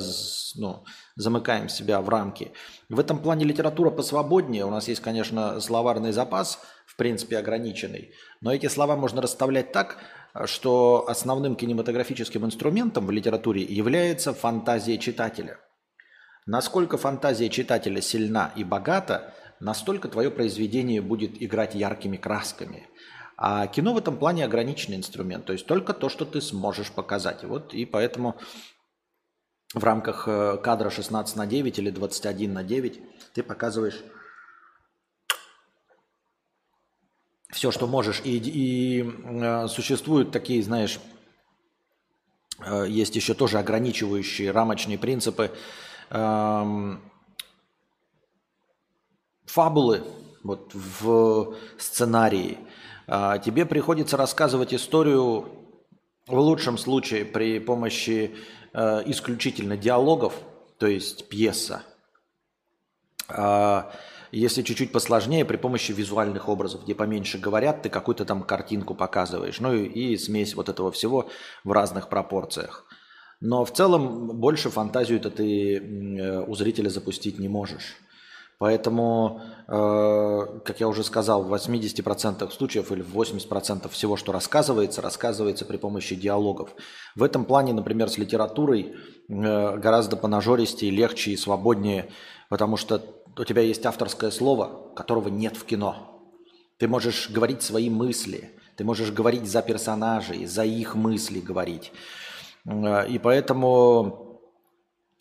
ну, 0.54 0.84
замыкаем 1.16 1.68
себя 1.68 2.00
в 2.02 2.08
рамки. 2.08 2.52
В 2.90 3.00
этом 3.00 3.18
плане 3.20 3.44
литература 3.44 3.90
посвободнее. 3.90 4.66
У 4.66 4.70
нас 4.70 4.86
есть, 4.86 5.00
конечно, 5.00 5.60
словарный 5.60 6.12
запас, 6.12 6.60
принципе, 6.98 7.38
ограниченный. 7.38 8.12
Но 8.42 8.52
эти 8.52 8.66
слова 8.66 8.96
можно 8.96 9.22
расставлять 9.22 9.72
так, 9.72 9.98
что 10.44 11.06
основным 11.08 11.56
кинематографическим 11.56 12.44
инструментом 12.44 13.06
в 13.06 13.10
литературе 13.10 13.62
является 13.62 14.34
фантазия 14.34 14.98
читателя. 14.98 15.58
Насколько 16.46 16.98
фантазия 16.98 17.48
читателя 17.48 18.00
сильна 18.00 18.52
и 18.56 18.64
богата, 18.64 19.34
настолько 19.60 20.08
твое 20.08 20.30
произведение 20.30 21.00
будет 21.00 21.42
играть 21.42 21.74
яркими 21.74 22.16
красками. 22.16 22.88
А 23.36 23.66
кино 23.68 23.94
в 23.94 23.98
этом 23.98 24.18
плане 24.18 24.44
ограниченный 24.44 24.96
инструмент, 24.96 25.44
то 25.44 25.52
есть 25.52 25.66
только 25.66 25.94
то, 25.94 26.08
что 26.08 26.24
ты 26.24 26.40
сможешь 26.40 26.90
показать. 26.90 27.44
Вот 27.44 27.72
и 27.72 27.84
поэтому 27.84 28.36
в 29.74 29.84
рамках 29.84 30.26
э, 30.26 30.56
кадра 30.56 30.90
16 30.90 31.36
на 31.36 31.46
9 31.46 31.78
или 31.78 31.90
21 31.90 32.52
на 32.52 32.64
9 32.64 33.00
ты 33.34 33.42
показываешь 33.42 34.02
все, 37.50 37.70
что 37.70 37.86
можешь. 37.86 38.20
И, 38.24 38.36
и 38.38 39.02
э, 39.02 39.68
существуют 39.68 40.30
такие, 40.30 40.62
знаешь, 40.62 41.00
э, 42.60 42.86
есть 42.88 43.16
еще 43.16 43.34
тоже 43.34 43.58
ограничивающие 43.58 44.50
рамочные 44.50 44.98
принципы. 44.98 45.50
Э, 46.10 46.96
фабулы 49.46 50.02
вот 50.42 50.72
в 50.74 51.54
сценарии. 51.78 52.58
А, 53.06 53.38
тебе 53.38 53.64
приходится 53.66 54.16
рассказывать 54.16 54.74
историю 54.74 55.48
в 56.26 56.38
лучшем 56.38 56.76
случае 56.76 57.24
при 57.24 57.58
помощи 57.58 58.34
э, 58.72 59.02
исключительно 59.06 59.76
диалогов, 59.76 60.34
то 60.78 60.86
есть 60.86 61.28
пьеса. 61.28 61.82
А, 63.28 63.90
если 64.32 64.62
чуть-чуть 64.62 64.92
посложнее, 64.92 65.44
при 65.44 65.56
помощи 65.56 65.92
визуальных 65.92 66.48
образов, 66.48 66.84
где 66.84 66.94
поменьше 66.94 67.38
говорят, 67.38 67.82
ты 67.82 67.88
какую-то 67.88 68.24
там 68.24 68.42
картинку 68.42 68.94
показываешь. 68.94 69.60
Ну 69.60 69.74
и, 69.74 70.16
смесь 70.16 70.54
вот 70.54 70.68
этого 70.68 70.90
всего 70.92 71.28
в 71.64 71.72
разных 71.72 72.08
пропорциях. 72.08 72.84
Но 73.40 73.64
в 73.64 73.72
целом 73.72 74.38
больше 74.38 74.70
фантазию-то 74.70 75.30
ты 75.30 76.44
у 76.46 76.54
зрителя 76.54 76.88
запустить 76.88 77.38
не 77.38 77.48
можешь. 77.48 77.96
Поэтому, 78.58 79.40
э, 79.68 80.60
как 80.64 80.80
я 80.80 80.88
уже 80.88 81.04
сказал, 81.04 81.44
в 81.44 81.48
80% 81.48 82.52
случаев 82.52 82.90
или 82.90 83.02
в 83.02 83.14
80% 83.14 83.88
всего, 83.92 84.16
что 84.16 84.32
рассказывается, 84.32 85.00
рассказывается 85.00 85.64
при 85.64 85.76
помощи 85.76 86.16
диалогов. 86.16 86.70
В 87.14 87.22
этом 87.22 87.44
плане, 87.44 87.72
например, 87.72 88.10
с 88.10 88.18
литературой 88.18 88.96
э, 89.28 89.76
гораздо 89.76 90.16
понажористее, 90.16 90.90
легче 90.90 91.30
и 91.30 91.36
свободнее, 91.36 92.08
потому 92.48 92.76
что 92.76 93.00
у 93.38 93.44
тебя 93.44 93.62
есть 93.62 93.84
авторское 93.86 94.30
слово, 94.30 94.92
которого 94.94 95.28
нет 95.28 95.56
в 95.56 95.64
кино. 95.64 96.22
Ты 96.78 96.88
можешь 96.88 97.30
говорить 97.30 97.62
свои 97.62 97.90
мысли, 97.90 98.50
ты 98.76 98.84
можешь 98.84 99.10
говорить 99.10 99.46
за 99.46 99.62
персонажей, 99.62 100.46
за 100.46 100.64
их 100.64 100.94
мысли 100.94 101.40
говорить. 101.40 101.92
Э, 102.64 103.08
и 103.08 103.18
поэтому 103.18 104.28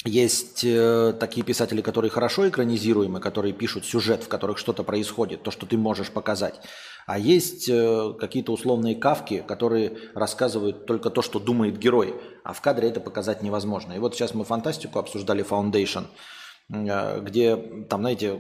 есть 0.06 0.64
э, 0.64 1.14
такие 1.20 1.44
писатели, 1.44 1.82
которые 1.82 2.12
хорошо 2.12 2.48
экранизируемы, 2.48 3.20
которые 3.20 3.54
пишут 3.54 3.86
сюжет, 3.86 4.24
в 4.24 4.28
которых 4.28 4.58
что-то 4.58 4.84
происходит, 4.84 5.44
то, 5.44 5.52
что 5.52 5.66
ты 5.66 5.78
можешь 5.78 6.12
показать. 6.12 6.62
А 7.08 7.18
есть 7.18 7.68
э, 7.70 8.14
какие-то 8.20 8.54
условные 8.54 8.96
кавки, 8.96 9.44
которые 9.48 9.98
рассказывают 10.14 10.86
только 10.86 11.10
то, 11.10 11.22
что 11.22 11.40
думает 11.40 11.78
герой, 11.78 12.16
а 12.44 12.54
в 12.54 12.62
кадре 12.62 12.90
это 12.90 13.00
показать 13.00 13.42
невозможно. 13.42 13.94
И 13.94 14.00
вот 14.00 14.14
сейчас 14.14 14.34
мы 14.34 14.46
фантастику 14.46 15.00
обсуждали 15.00 15.44
Foundation, 15.44 16.06
где 16.70 17.56
там, 17.90 18.02
знаете, 18.02 18.40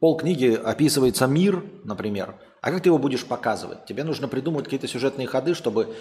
пол 0.00 0.16
книги 0.16 0.54
описывается 0.54 1.26
мир, 1.26 1.64
например, 1.84 2.36
а 2.60 2.70
как 2.70 2.82
ты 2.82 2.88
его 2.88 2.98
будешь 2.98 3.24
показывать? 3.24 3.84
Тебе 3.86 4.04
нужно 4.04 4.28
придумать 4.28 4.64
какие-то 4.64 4.88
сюжетные 4.88 5.26
ходы, 5.26 5.54
чтобы 5.54 5.94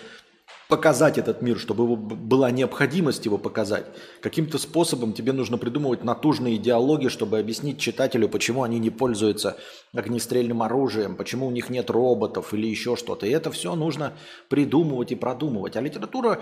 показать 0.67 1.17
этот 1.17 1.41
мир, 1.41 1.57
чтобы 1.57 1.85
его 1.85 1.95
была 1.95 2.51
необходимость 2.51 3.25
его 3.25 3.37
показать. 3.37 3.85
Каким-то 4.21 4.57
способом 4.57 5.13
тебе 5.13 5.31
нужно 5.31 5.57
придумывать 5.57 6.03
натужные 6.03 6.57
диалоги, 6.57 7.07
чтобы 7.07 7.39
объяснить 7.39 7.79
читателю, 7.79 8.27
почему 8.27 8.63
они 8.63 8.79
не 8.79 8.89
пользуются 8.89 9.57
огнестрельным 9.93 10.61
оружием, 10.61 11.15
почему 11.15 11.47
у 11.47 11.51
них 11.51 11.69
нет 11.69 11.89
роботов 11.89 12.53
или 12.53 12.67
еще 12.67 12.95
что-то. 12.95 13.25
И 13.25 13.31
это 13.31 13.51
все 13.51 13.75
нужно 13.75 14.13
придумывать 14.49 15.11
и 15.11 15.15
продумывать. 15.15 15.77
А 15.77 15.81
литература, 15.81 16.41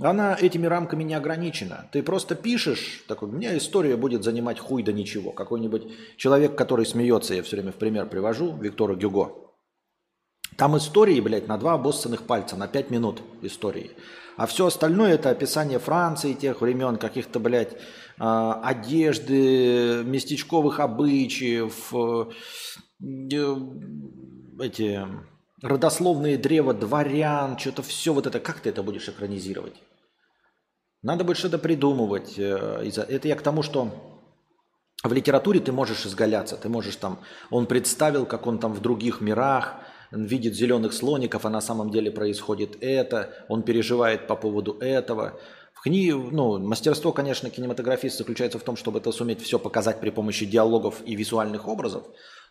она 0.00 0.36
этими 0.40 0.66
рамками 0.66 1.04
не 1.04 1.14
ограничена. 1.14 1.88
Ты 1.92 2.02
просто 2.02 2.34
пишешь, 2.34 3.04
такой, 3.08 3.28
у 3.28 3.32
меня 3.32 3.56
история 3.56 3.96
будет 3.96 4.24
занимать 4.24 4.58
хуй 4.58 4.82
да 4.82 4.92
ничего. 4.92 5.32
Какой-нибудь 5.32 6.16
человек, 6.16 6.56
который 6.56 6.86
смеется, 6.86 7.34
я 7.34 7.42
все 7.42 7.56
время 7.56 7.72
в 7.72 7.76
пример 7.76 8.06
привожу, 8.06 8.56
Виктора 8.56 8.94
Гюго– 8.94 9.32
там 10.56 10.76
истории, 10.76 11.20
блядь, 11.20 11.48
на 11.48 11.58
два 11.58 11.74
обоссанных 11.74 12.22
пальца, 12.22 12.56
на 12.56 12.68
пять 12.68 12.90
минут 12.90 13.22
истории. 13.42 13.90
А 14.36 14.46
все 14.46 14.66
остальное 14.66 15.14
это 15.14 15.30
описание 15.30 15.78
Франции 15.78 16.34
тех 16.34 16.60
времен, 16.60 16.96
каких-то, 16.96 17.40
блядь, 17.40 17.76
а, 18.18 18.60
одежды, 18.62 20.02
местечковых 20.04 20.80
обычаев, 20.80 21.92
э, 21.92 22.26
эти 24.60 25.06
родословные 25.62 26.38
древа 26.38 26.74
дворян, 26.74 27.58
что-то 27.58 27.82
все 27.82 28.12
вот 28.12 28.26
это. 28.26 28.40
Как 28.40 28.60
ты 28.60 28.70
это 28.70 28.82
будешь 28.82 29.08
экранизировать? 29.08 29.74
Надо 31.02 31.24
будет 31.24 31.38
что-то 31.38 31.58
придумывать. 31.58 32.38
Э, 32.38 32.82
это 33.08 33.28
я 33.28 33.36
к 33.36 33.42
тому, 33.42 33.62
что 33.62 33.90
в 35.02 35.12
литературе 35.12 35.60
ты 35.60 35.72
можешь 35.72 36.04
изгаляться, 36.04 36.56
ты 36.56 36.68
можешь 36.68 36.96
там, 36.96 37.20
он 37.50 37.66
представил, 37.66 38.26
как 38.26 38.46
он 38.46 38.58
там 38.58 38.72
в 38.72 38.80
других 38.80 39.20
мирах, 39.20 39.76
видит 40.10 40.54
зеленых 40.54 40.92
слоников, 40.92 41.44
а 41.44 41.50
на 41.50 41.60
самом 41.60 41.90
деле 41.90 42.10
происходит 42.10 42.78
это, 42.80 43.32
он 43.48 43.62
переживает 43.62 44.26
по 44.26 44.36
поводу 44.36 44.78
этого. 44.78 45.38
В 45.72 45.82
книге, 45.82 46.14
ну, 46.14 46.58
мастерство, 46.58 47.12
конечно, 47.12 47.50
кинематографиста 47.50 48.18
заключается 48.18 48.58
в 48.58 48.62
том, 48.62 48.76
чтобы 48.76 48.98
это 48.98 49.12
суметь 49.12 49.42
все 49.42 49.58
показать 49.58 50.00
при 50.00 50.10
помощи 50.10 50.46
диалогов 50.46 51.02
и 51.04 51.14
визуальных 51.14 51.68
образов, 51.68 52.04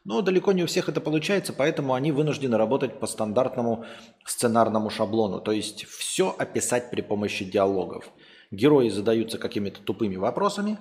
но 0.03 0.21
далеко 0.21 0.51
не 0.51 0.63
у 0.63 0.67
всех 0.67 0.87
это 0.87 1.01
получается, 1.01 1.51
поэтому 1.51 1.95
они 1.95 2.11
вынуждены 2.11 2.57
работать 2.57 2.99
по 2.99 3.07
стандартному 3.07 3.85
сценарному 4.23 4.91
шаблону, 4.91 5.41
то 5.41 5.51
есть 5.51 5.85
все 5.85 6.33
описать 6.37 6.91
при 6.91 7.01
помощи 7.01 7.43
диалогов. 7.43 8.09
Герои 8.51 8.89
задаются 8.89 9.39
какими-то 9.39 9.81
тупыми 9.81 10.15
вопросами, 10.17 10.77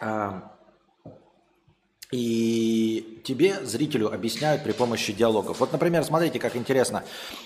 а, 0.00 0.57
и 2.10 3.20
тебе, 3.24 3.64
зрителю, 3.64 4.12
объясняют 4.12 4.62
при 4.62 4.72
помощи 4.72 5.12
диалогов. 5.12 5.60
Вот, 5.60 5.72
например, 5.72 6.04
смотрите, 6.04 6.38
как 6.38 6.56
интересно. 6.56 7.04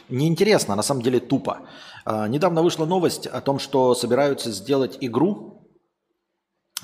Не 0.08 0.28
интересно, 0.28 0.74
а 0.74 0.76
на 0.76 0.82
самом 0.82 1.02
деле 1.02 1.18
тупо. 1.18 1.62
А, 2.04 2.28
недавно 2.28 2.62
вышла 2.62 2.86
новость 2.86 3.26
о 3.26 3.40
том, 3.40 3.58
что 3.58 3.94
собираются 3.94 4.52
сделать 4.52 4.98
игру 5.00 5.66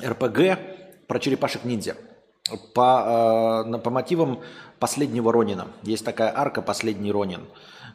РПГ 0.03 1.07
про 1.07 1.19
черепашек-ниндзя. 1.21 1.97
По, 2.75 3.65
э, 3.67 3.79
по 3.79 3.91
мотивам 3.91 4.41
последнего 4.79 5.33
Ронина. 5.33 5.69
Есть 5.83 6.05
такая 6.05 6.33
арка 6.35 6.63
«Последний 6.63 7.13
Ронин», 7.13 7.47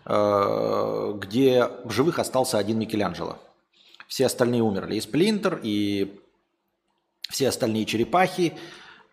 где 0.06 1.70
в 1.86 1.92
живых 1.92 2.20
остался 2.20 2.60
один 2.60 2.78
Микеланджело. 2.78 3.38
Все 4.08 4.28
остальные 4.28 4.62
умерли. 4.62 4.98
И 4.98 5.02
Сплинтер, 5.02 5.60
и 5.64 6.20
все 7.30 7.50
остальные 7.50 7.86
черепахи– 7.86 8.54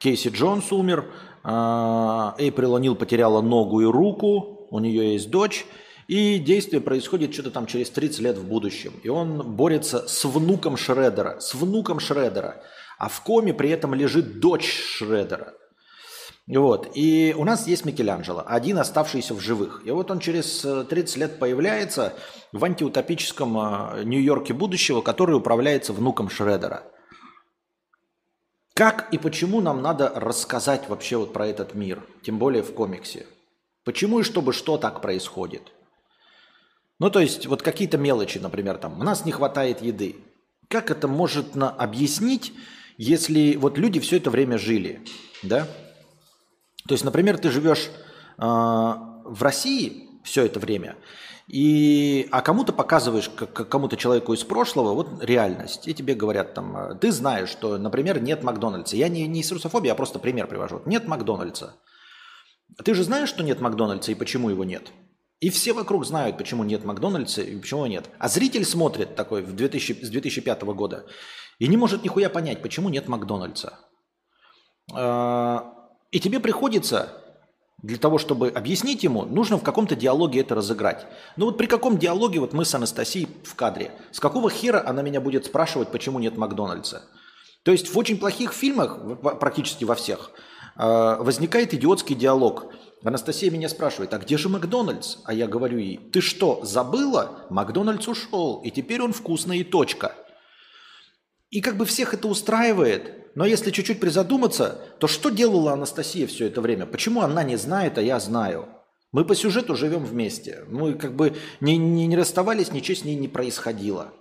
Кейси 0.01 0.29
Джонс 0.29 0.73
умер, 0.73 1.05
а, 1.45 2.35
Эйприл 2.39 2.75
О'Нил 2.75 2.95
потеряла 2.95 3.43
ногу 3.43 3.83
и 3.83 3.85
руку, 3.85 4.67
у 4.71 4.79
нее 4.79 5.13
есть 5.13 5.31
дочь, 5.31 5.67
и 6.09 6.39
действие 6.39 6.81
происходит 6.81 7.35
что-то 7.35 7.51
там 7.51 7.67
через 7.67 7.91
30 7.91 8.21
лет 8.21 8.39
в 8.39 8.49
будущем. 8.49 8.95
И 9.03 9.11
он 9.11 9.43
борется 9.57 10.09
с 10.09 10.25
внуком 10.25 10.79
Шредера, 10.79 11.39
с 11.39 11.55
внуком 11.55 12.01
Шредера, 12.01 12.63
а 12.99 13.11
в 13.11 13.23
коме 13.23 13.53
при 13.53 13.69
этом 13.69 13.93
лежит 13.93 14.41
дочь 14.41 14.73
Шредера. 14.73 15.53
Вот. 16.49 16.89
И 16.95 17.35
у 17.37 17.45
нас 17.45 17.69
есть 17.69 17.85
Микеланджело, 17.85 18.43
один 18.47 18.79
оставшийся 18.79 19.35
в 19.35 19.41
живых. 19.41 19.83
И 19.85 19.91
вот 19.91 20.11
он 20.11 20.21
через 20.21 20.67
30 20.89 21.17
лет 21.19 21.39
появляется 21.39 22.15
в 22.53 22.65
антиутопическом 22.65 23.59
а, 23.59 24.03
Нью-Йорке 24.03 24.55
будущего, 24.55 25.03
который 25.03 25.37
управляется 25.37 25.93
внуком 25.93 26.31
Шредера– 26.31 26.85
как 28.81 29.13
и 29.13 29.19
почему 29.19 29.61
нам 29.61 29.83
надо 29.83 30.11
рассказать 30.15 30.89
вообще 30.89 31.19
вот 31.19 31.35
про 31.35 31.47
этот 31.47 31.75
мир, 31.75 32.03
тем 32.23 32.39
более 32.39 32.63
в 32.63 32.73
комиксе? 32.73 33.27
Почему 33.85 34.21
и 34.21 34.23
чтобы 34.23 34.55
что 34.55 34.79
так 34.79 35.03
происходит? 35.03 35.71
Ну, 36.99 37.11
то 37.11 37.21
есть, 37.21 37.45
вот 37.45 37.61
какие-то 37.61 37.99
мелочи, 37.99 38.39
например, 38.39 38.79
там, 38.79 38.99
у 38.99 39.05
нас 39.05 39.27
не 39.27 39.33
хватает 39.33 39.83
еды. 39.83 40.17
Как 40.69 40.91
это 40.91 41.09
можно 41.09 41.69
объяснить, 41.69 42.55
если 42.97 43.57
вот 43.57 43.77
люди 43.77 44.01
все 44.01 44.17
это 44.17 44.31
время 44.31 44.57
жили, 44.57 45.03
да, 45.43 45.69
то 46.89 46.95
есть, 46.95 47.05
например, 47.05 47.37
ты 47.37 47.51
живешь 47.51 47.91
э, 48.39 48.41
в 48.41 49.43
России 49.43 50.09
все 50.25 50.47
это 50.47 50.59
время, 50.59 50.97
и, 51.53 52.29
а 52.31 52.43
кому-то 52.43 52.73
показываешь, 52.73 53.29
как, 53.29 53.69
кому-то 53.69 53.97
человеку 53.97 54.33
из 54.33 54.45
прошлого, 54.45 54.95
вот 54.95 55.25
реальность, 55.25 55.89
и 55.89 55.95
тебе 55.95 56.15
говорят 56.15 56.55
там, 56.55 56.97
ты 57.01 57.11
знаешь, 57.11 57.49
что, 57.49 57.77
например, 57.77 58.23
нет 58.23 58.45
Макдональдса. 58.45 58.95
Я 58.95 59.09
не, 59.09 59.27
не 59.27 59.41
из 59.41 59.51
русофобии, 59.51 59.89
я 59.89 59.97
просто 59.97 60.21
пример 60.21 60.47
привожу. 60.47 60.81
Нет 60.87 61.09
Макдональдса. 61.09 61.75
Ты 62.85 62.95
же 62.95 63.03
знаешь, 63.03 63.29
что 63.29 63.43
нет 63.43 63.61
Макдональдса 63.61 64.13
и 64.13 64.15
почему 64.15 64.49
его 64.51 64.63
нет? 64.63 64.93
И 65.41 65.51
все 65.51 65.73
вокруг 65.73 66.07
знают, 66.07 66.39
почему 66.39 66.63
нет 66.63 66.85
Макдональдса 66.85 67.43
и 67.43 67.59
почему 67.59 67.85
нет. 67.87 68.09
А 68.21 68.29
зритель 68.29 68.65
смотрит 68.65 69.17
такой 69.17 69.43
в 69.43 69.57
2000, 69.57 70.05
с 70.05 70.09
2005 70.09 70.63
года 70.63 71.07
и 71.59 71.67
не 71.67 71.77
может 71.77 72.05
нихуя 72.05 72.31
понять, 72.31 72.63
почему 72.63 72.91
нет 72.91 73.09
Макдональдса. 73.09 73.77
А, 74.95 75.75
и 76.13 76.21
тебе 76.21 76.39
приходится 76.39 77.20
для 77.83 77.97
того, 77.97 78.19
чтобы 78.19 78.49
объяснить 78.49 79.05
ему, 79.05 79.25
нужно 79.25 79.59
в 79.59 79.63
каком-то 79.63 79.97
диалоге 79.97 80.41
это 80.41 80.55
разыграть. 80.55 81.07
Ну 81.37 81.47
вот 81.47 81.57
при 81.57 81.67
каком 81.67 81.99
диалоге 81.99 82.41
вот 82.41 82.53
мы 82.53 82.65
с 82.65 82.75
Анастасией 82.75 83.29
в 83.45 83.55
кадре? 83.55 83.93
С 84.13 84.21
какого 84.21 84.51
хера 84.51 84.83
она 84.87 85.03
меня 85.03 85.21
будет 85.21 85.47
спрашивать, 85.47 85.89
почему 85.89 86.19
нет 86.19 86.37
Макдональдса? 86.37 87.03
То 87.63 87.73
есть 87.73 87.93
в 87.93 87.99
очень 87.99 88.19
плохих 88.19 88.53
фильмах, 88.53 88.99
практически 89.39 89.85
во 89.85 89.95
всех, 89.95 90.31
а, 90.77 91.23
возникает 91.23 91.75
идиотский 91.75 92.15
диалог. 92.15 92.73
Анастасия 93.03 93.51
меня 93.51 93.69
спрашивает, 93.69 94.13
а 94.13 94.19
где 94.19 94.37
же 94.37 94.49
Макдональдс? 94.49 95.19
А 95.25 95.33
я 95.33 95.47
говорю 95.47 95.79
ей, 95.79 95.99
ты 96.13 96.21
что, 96.21 96.61
забыла? 96.63 97.47
Макдональдс 97.49 98.09
ушел, 98.09 98.61
и 98.63 98.71
теперь 98.71 99.03
он 99.03 99.13
вкусный 99.13 99.59
и 99.59 99.65
точка. 99.65 100.15
И 101.51 101.61
как 101.61 101.77
бы 101.77 101.85
всех 101.85 102.15
это 102.15 102.29
устраивает, 102.29 103.35
но 103.35 103.45
если 103.45 103.71
чуть-чуть 103.71 104.01
призадуматься, 104.01 104.81
то 104.99 105.07
что 105.07 105.31
делала 105.31 105.73
Анастасия 105.73 106.27
все 106.27 106.47
это 106.47 106.61
время? 106.61 106.87
Почему 106.87 107.23
она 107.23 107.43
не 107.43 107.57
знает, 107.57 107.99
а 107.99 108.03
я 108.03 108.21
знаю? 108.21 108.69
Мы 109.13 109.25
по 109.25 109.35
сюжету 109.35 109.75
живем 109.75 110.05
вместе. 110.05 110.65
Мы 110.69 110.95
как 110.95 111.15
бы 111.15 111.37
не, 111.61 111.77
не, 111.77 112.07
не 112.07 112.17
расставались, 112.17 112.71
ничего 112.71 112.97
с 112.97 113.05
ней 113.05 113.17
не 113.17 113.27
происходило. 113.27 114.13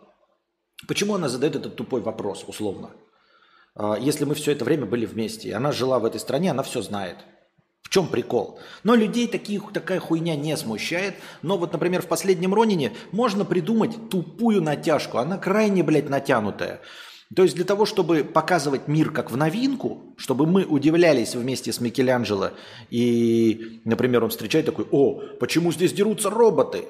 Почему 0.87 1.15
она 1.15 1.29
задает 1.29 1.55
этот 1.55 1.75
тупой 1.75 2.01
вопрос, 2.01 2.43
условно? 2.47 2.91
А, 3.75 3.97
если 3.99 4.25
мы 4.25 4.33
все 4.33 4.51
это 4.51 4.65
время 4.65 4.85
были 4.85 5.05
вместе, 5.05 5.49
и 5.49 5.53
она 5.53 5.71
жила 5.71 5.99
в 5.99 6.05
этой 6.05 6.19
стране, 6.19 6.49
она 6.49 6.63
все 6.63 6.81
знает. 6.81 7.17
В 7.83 7.89
чем 7.89 8.07
прикол? 8.07 8.59
Но 8.83 8.95
людей 8.95 9.27
такие, 9.27 9.61
такая 9.73 9.99
хуйня 9.99 10.35
не 10.35 10.55
смущает. 10.57 11.15
Но 11.41 11.57
вот, 11.57 11.73
например, 11.73 12.01
в 12.01 12.07
последнем 12.07 12.53
Ронине 12.53 12.93
можно 13.11 13.45
придумать 13.45 14.09
тупую 14.09 14.61
натяжку. 14.61 15.17
Она 15.17 15.37
крайне, 15.37 15.83
блядь, 15.83 16.09
натянутая. 16.09 16.81
То 17.35 17.43
есть 17.43 17.55
для 17.55 17.65
того, 17.65 17.85
чтобы 17.85 18.23
показывать 18.23 18.87
мир 18.87 19.11
как 19.11 19.29
в 19.29 19.37
новинку, 19.37 20.15
чтобы 20.17 20.47
мы 20.47 20.65
удивлялись 20.65 21.35
вместе 21.35 21.71
с 21.71 21.79
Микеланджело, 21.79 22.51
и, 22.89 23.81
например, 23.85 24.23
он 24.23 24.31
встречает 24.31 24.65
такой, 24.65 24.87
о, 24.89 25.21
почему 25.39 25.71
здесь 25.71 25.93
дерутся 25.93 26.31
роботы? 26.31 26.85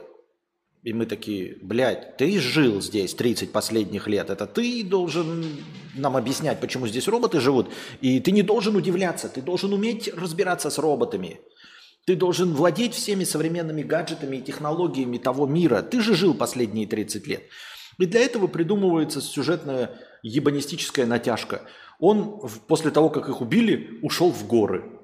И 0.84 0.94
мы 0.94 1.06
такие, 1.06 1.58
блядь, 1.62 2.16
ты 2.16 2.40
жил 2.40 2.82
здесь 2.82 3.14
30 3.14 3.52
последних 3.52 4.08
лет, 4.08 4.30
это 4.30 4.48
ты 4.48 4.82
должен 4.86 5.58
нам 5.94 6.16
объяснять, 6.16 6.62
почему 6.62 6.88
здесь 6.88 7.10
роботы 7.10 7.42
живут, 7.42 7.70
и 8.00 8.22
ты 8.22 8.32
не 8.32 8.42
должен 8.42 8.78
удивляться, 8.78 9.28
ты 9.28 9.42
должен 9.42 9.74
уметь 9.74 10.08
разбираться 10.14 10.70
с 10.70 10.78
роботами. 10.78 11.42
Ты 12.06 12.16
должен 12.16 12.54
владеть 12.54 12.94
всеми 12.94 13.26
современными 13.26 13.84
гаджетами 13.84 14.38
и 14.38 14.42
технологиями 14.42 15.18
того 15.18 15.46
мира. 15.46 15.82
Ты 15.82 16.02
же 16.02 16.16
жил 16.16 16.34
последние 16.34 16.88
30 16.88 17.28
лет. 17.28 17.44
И 18.00 18.06
для 18.06 18.22
этого 18.22 18.48
придумывается 18.48 19.22
сюжетная 19.22 20.00
ебанистическая 20.24 21.06
натяжка. 21.06 21.64
Он 22.00 22.40
после 22.68 22.92
того, 22.92 23.10
как 23.10 23.30
их 23.30 23.42
убили, 23.42 24.00
ушел 24.02 24.32
в 24.32 24.48
горы. 24.48 25.00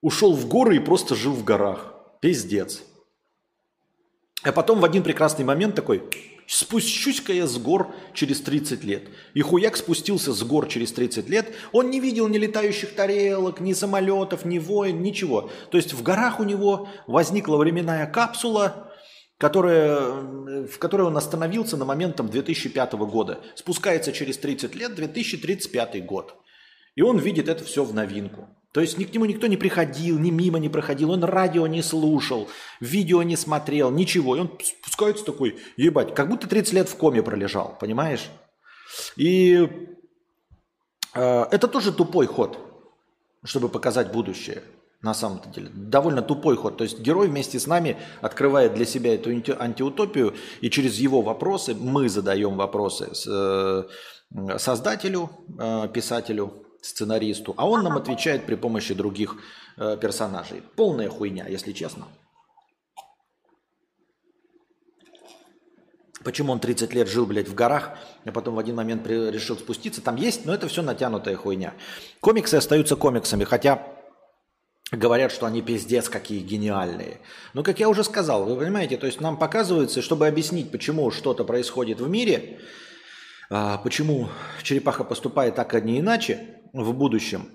Ушел 0.00 0.34
в 0.34 0.48
горы 0.48 0.76
и 0.76 0.80
просто 0.80 1.14
жил 1.14 1.32
в 1.32 1.44
горах. 1.44 1.94
Пиздец. 2.20 2.82
А 4.42 4.50
потом 4.50 4.80
в 4.80 4.84
один 4.84 5.04
прекрасный 5.04 5.44
момент 5.44 5.76
такой, 5.76 6.02
спущусь-ка 6.48 7.32
я 7.32 7.46
с 7.46 7.56
гор 7.58 7.94
через 8.12 8.40
30 8.40 8.82
лет. 8.82 9.04
И 9.34 9.40
хуяк 9.40 9.76
спустился 9.76 10.32
с 10.32 10.42
гор 10.42 10.66
через 10.66 10.92
30 10.92 11.28
лет. 11.28 11.54
Он 11.70 11.90
не 11.90 12.00
видел 12.00 12.26
ни 12.26 12.38
летающих 12.38 12.94
тарелок, 12.94 13.60
ни 13.60 13.72
самолетов, 13.72 14.44
ни 14.44 14.58
войн, 14.58 15.00
ничего. 15.00 15.50
То 15.70 15.78
есть 15.78 15.92
в 15.92 16.02
горах 16.02 16.40
у 16.40 16.44
него 16.44 16.88
возникла 17.06 17.56
временная 17.56 18.06
капсула, 18.06 18.91
которая, 19.38 20.66
в 20.66 20.78
которой 20.78 21.02
он 21.02 21.16
остановился 21.16 21.76
на 21.76 21.84
момент 21.84 22.16
там, 22.16 22.28
2005 22.28 22.92
года. 22.92 23.40
Спускается 23.54 24.12
через 24.12 24.38
30 24.38 24.74
лет, 24.74 24.94
2035 24.94 26.04
год. 26.06 26.36
И 26.94 27.02
он 27.02 27.18
видит 27.18 27.48
это 27.48 27.64
все 27.64 27.84
в 27.84 27.94
новинку. 27.94 28.48
То 28.72 28.80
есть 28.80 28.96
ни 28.98 29.04
к 29.04 29.12
нему 29.12 29.26
никто 29.26 29.46
не 29.48 29.56
приходил, 29.56 30.18
ни 30.18 30.30
мимо 30.30 30.58
не 30.58 30.70
проходил, 30.70 31.10
он 31.10 31.24
радио 31.24 31.66
не 31.66 31.82
слушал, 31.82 32.48
видео 32.80 33.22
не 33.22 33.36
смотрел, 33.36 33.90
ничего. 33.90 34.36
И 34.36 34.40
он 34.40 34.50
спускается 34.62 35.24
такой, 35.24 35.58
ебать, 35.76 36.14
как 36.14 36.28
будто 36.28 36.46
30 36.46 36.72
лет 36.72 36.88
в 36.88 36.96
коме 36.96 37.22
пролежал, 37.22 37.76
понимаешь? 37.78 38.30
И 39.16 39.68
э, 41.14 41.42
это 41.50 41.68
тоже 41.68 41.92
тупой 41.92 42.26
ход, 42.26 42.58
чтобы 43.44 43.68
показать 43.68 44.10
будущее 44.10 44.62
на 45.02 45.14
самом-то 45.14 45.48
деле. 45.48 45.68
Довольно 45.74 46.22
тупой 46.22 46.56
ход. 46.56 46.76
То 46.76 46.84
есть 46.84 47.00
герой 47.00 47.28
вместе 47.28 47.58
с 47.58 47.66
нами 47.66 47.96
открывает 48.20 48.74
для 48.74 48.84
себя 48.84 49.14
эту 49.14 49.30
антиутопию, 49.30 50.34
и 50.60 50.70
через 50.70 50.98
его 50.98 51.22
вопросы 51.22 51.74
мы 51.74 52.08
задаем 52.08 52.56
вопросы 52.56 53.10
э, 53.28 53.82
создателю, 54.58 55.30
э, 55.58 55.88
писателю, 55.92 56.52
сценаристу, 56.80 57.54
а 57.56 57.68
он 57.68 57.82
нам 57.82 57.96
отвечает 57.96 58.46
при 58.46 58.54
помощи 58.54 58.94
других 58.94 59.36
э, 59.76 59.96
персонажей. 60.00 60.62
Полная 60.76 61.08
хуйня, 61.08 61.46
если 61.48 61.72
честно. 61.72 62.06
Почему 66.24 66.52
он 66.52 66.60
30 66.60 66.94
лет 66.94 67.08
жил, 67.08 67.26
блядь, 67.26 67.48
в 67.48 67.54
горах, 67.54 67.98
а 68.24 68.30
потом 68.30 68.54
в 68.54 68.58
один 68.60 68.76
момент 68.76 69.04
решил 69.08 69.56
спуститься. 69.56 70.00
Там 70.00 70.14
есть, 70.14 70.46
но 70.46 70.54
это 70.54 70.68
все 70.68 70.82
натянутая 70.82 71.34
хуйня. 71.34 71.74
Комиксы 72.20 72.54
остаются 72.54 72.94
комиксами, 72.94 73.42
хотя 73.42 73.84
говорят, 74.92 75.32
что 75.32 75.46
они 75.46 75.62
пиздец 75.62 76.08
какие 76.08 76.40
гениальные. 76.40 77.18
Но, 77.54 77.62
как 77.62 77.80
я 77.80 77.88
уже 77.88 78.04
сказал, 78.04 78.44
вы 78.44 78.56
понимаете, 78.56 78.96
то 78.98 79.06
есть 79.06 79.20
нам 79.20 79.38
показывается, 79.38 80.02
чтобы 80.02 80.26
объяснить, 80.26 80.70
почему 80.70 81.10
что-то 81.10 81.44
происходит 81.44 82.00
в 82.00 82.08
мире, 82.08 82.60
а, 83.50 83.78
почему 83.78 84.28
черепаха 84.62 85.04
поступает 85.04 85.54
так, 85.54 85.74
а 85.74 85.80
не 85.80 86.00
иначе 86.00 86.60
в 86.72 86.92
будущем, 86.92 87.48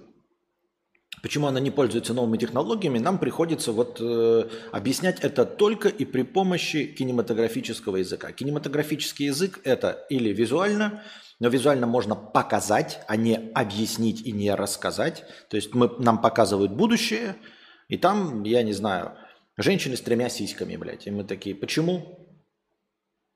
почему 1.22 1.48
она 1.48 1.60
не 1.60 1.72
пользуется 1.72 2.14
новыми 2.14 2.38
технологиями, 2.38 3.00
нам 3.00 3.20
приходится 3.20 3.72
вот 3.72 3.98
э, 4.00 4.50
объяснять 4.72 5.20
это 5.22 5.46
только 5.46 5.90
и 5.90 6.06
при 6.06 6.24
помощи 6.24 6.86
кинематографического 6.86 7.98
языка. 7.98 8.32
Кинематографический 8.32 9.28
язык 9.28 9.60
это 9.64 10.06
или 10.10 10.32
визуально, 10.32 11.04
но 11.40 11.50
визуально 11.50 11.88
можно 11.88 12.16
показать, 12.16 13.02
а 13.08 13.16
не 13.16 13.52
объяснить 13.54 14.22
и 14.22 14.32
не 14.32 14.54
рассказать. 14.54 15.24
То 15.50 15.58
есть 15.58 15.74
мы, 15.74 15.90
нам 16.00 16.22
показывают 16.22 16.72
будущее, 16.72 17.36
и 17.88 17.98
там, 17.98 18.44
я 18.44 18.64
не 18.64 18.74
знаю, 18.74 19.14
женщины 19.56 19.96
с 19.96 20.02
тремя 20.02 20.30
сиськами, 20.30 20.76
блядь. 20.76 21.08
И 21.08 21.12
мы 21.12 21.24
такие, 21.24 21.56
почему? 21.56 22.28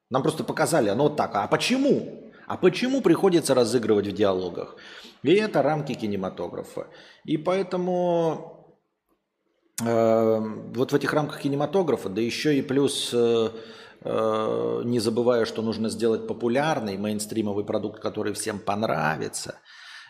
Нам 0.10 0.24
просто 0.24 0.44
показали, 0.44 0.90
оно 0.90 1.04
вот 1.04 1.16
так. 1.16 1.36
А 1.36 1.48
почему? 1.48 2.32
А 2.48 2.58
почему 2.58 3.02
приходится 3.02 3.54
разыгрывать 3.54 4.08
в 4.08 4.12
диалогах? 4.12 4.76
И 5.24 5.34
это 5.34 5.62
рамки 5.62 5.94
кинематографа. 5.94 6.88
И 7.24 7.38
поэтому 7.38 8.76
э, 9.82 10.40
вот 10.76 10.92
в 10.92 10.96
этих 10.96 11.14
рамках 11.14 11.40
кинематографа, 11.40 12.10
да 12.10 12.20
еще 12.20 12.58
и 12.58 12.62
плюс 12.62 13.12
э, 13.14 13.52
не 14.04 15.00
забывая, 15.00 15.46
что 15.46 15.62
нужно 15.62 15.90
сделать 15.90 16.28
популярный 16.28 16.98
мейнстримовый 16.98 17.64
продукт, 17.66 18.00
который 18.00 18.34
всем 18.34 18.58
понравится. 18.58 19.60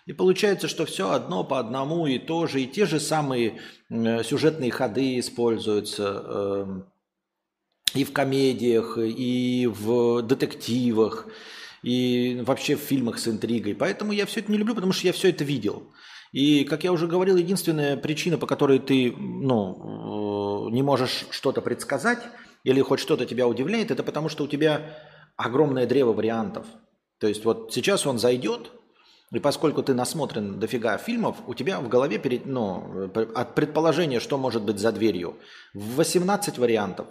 И 0.05 0.13
получается, 0.13 0.67
что 0.67 0.85
все 0.85 1.11
одно 1.11 1.43
по 1.43 1.59
одному 1.59 2.07
и 2.07 2.17
то 2.17 2.47
же, 2.47 2.61
и 2.61 2.67
те 2.67 2.85
же 2.85 2.99
самые 2.99 3.59
сюжетные 3.89 4.71
ходы 4.71 5.19
используются 5.19 6.23
эм, 6.25 6.85
и 7.93 8.03
в 8.03 8.13
комедиях, 8.13 8.97
и 8.97 9.67
в 9.67 10.21
детективах, 10.23 11.27
и 11.83 12.41
вообще 12.45 12.75
в 12.75 12.79
фильмах 12.79 13.19
с 13.19 13.27
интригой. 13.27 13.75
Поэтому 13.75 14.11
я 14.11 14.25
все 14.25 14.39
это 14.39 14.51
не 14.51 14.57
люблю, 14.57 14.75
потому 14.75 14.93
что 14.93 15.07
я 15.07 15.13
все 15.13 15.29
это 15.29 15.43
видел. 15.43 15.91
И, 16.31 16.63
как 16.63 16.83
я 16.83 16.93
уже 16.93 17.07
говорил, 17.07 17.35
единственная 17.35 17.97
причина, 17.97 18.37
по 18.37 18.47
которой 18.47 18.79
ты 18.79 19.11
ну, 19.11 20.67
э, 20.69 20.73
не 20.73 20.81
можешь 20.81 21.25
что-то 21.29 21.61
предсказать, 21.61 22.19
или 22.63 22.81
хоть 22.81 22.99
что-то 22.99 23.25
тебя 23.25 23.47
удивляет, 23.47 23.91
это 23.91 24.03
потому 24.03 24.29
что 24.29 24.43
у 24.43 24.47
тебя 24.47 24.97
огромное 25.35 25.85
древо 25.85 26.13
вариантов. 26.13 26.65
То 27.19 27.27
есть 27.27 27.45
вот 27.45 27.73
сейчас 27.73 28.05
он 28.05 28.19
зайдет, 28.19 28.71
и 29.31 29.39
поскольку 29.39 29.81
ты 29.81 29.93
насмотрен 29.93 30.59
дофига 30.59 30.97
фильмов, 30.97 31.37
у 31.47 31.53
тебя 31.53 31.79
в 31.79 31.87
голове 31.87 32.17
перед, 32.17 32.45
ну, 32.45 33.09
от 33.13 33.55
предположения, 33.55 34.19
что 34.19 34.37
может 34.37 34.63
быть 34.63 34.79
за 34.79 34.91
дверью, 34.91 35.37
18 35.73 36.57
вариантов. 36.57 37.07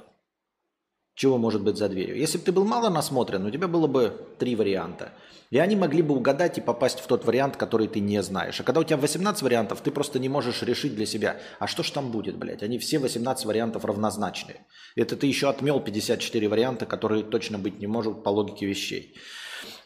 Чего 1.21 1.37
может 1.37 1.61
быть 1.61 1.77
за 1.77 1.91
дверью. 1.91 2.17
Если 2.17 2.39
бы 2.39 2.45
ты 2.45 2.51
был 2.51 2.65
мало 2.65 2.89
насмотрен, 2.89 3.45
у 3.45 3.51
тебя 3.51 3.69
было 3.69 3.87
бы 3.87 4.27
три 4.39 4.57
варианта. 4.57 5.13
И 5.51 5.59
они 5.59 5.77
могли 5.77 6.01
бы 6.01 6.15
угадать 6.15 6.57
и 6.57 6.63
попасть 6.63 6.99
в 6.99 7.07
тот 7.07 7.27
вариант, 7.27 7.59
который 7.59 7.89
ты 7.89 8.01
не 8.01 8.23
знаешь. 8.23 8.59
А 8.59 8.63
когда 8.63 8.81
у 8.81 8.85
тебя 8.85 8.97
18 8.97 9.43
вариантов, 9.43 9.83
ты 9.83 9.91
просто 9.91 10.19
не 10.19 10.31
можешь 10.31 10.63
решить 10.63 10.95
для 10.95 11.05
себя, 11.05 11.37
а 11.59 11.67
что 11.67 11.83
ж 11.83 11.91
там 11.91 12.11
будет, 12.11 12.39
блядь? 12.39 12.63
Они 12.63 12.79
все 12.79 12.99
18 12.99 13.45
вариантов 13.45 13.85
равнозначны. 13.85 14.55
Это 14.97 15.15
ты 15.15 15.27
еще 15.27 15.51
отмел 15.51 15.79
54 15.81 16.49
варианта, 16.49 16.87
которые 16.87 17.23
точно 17.23 17.59
быть 17.59 17.79
не 17.81 17.87
могут 17.87 18.25
по 18.25 18.31
логике 18.31 18.65
вещей. 18.65 19.15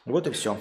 Вот 0.05 0.29
и 0.29 0.31
все. 0.31 0.57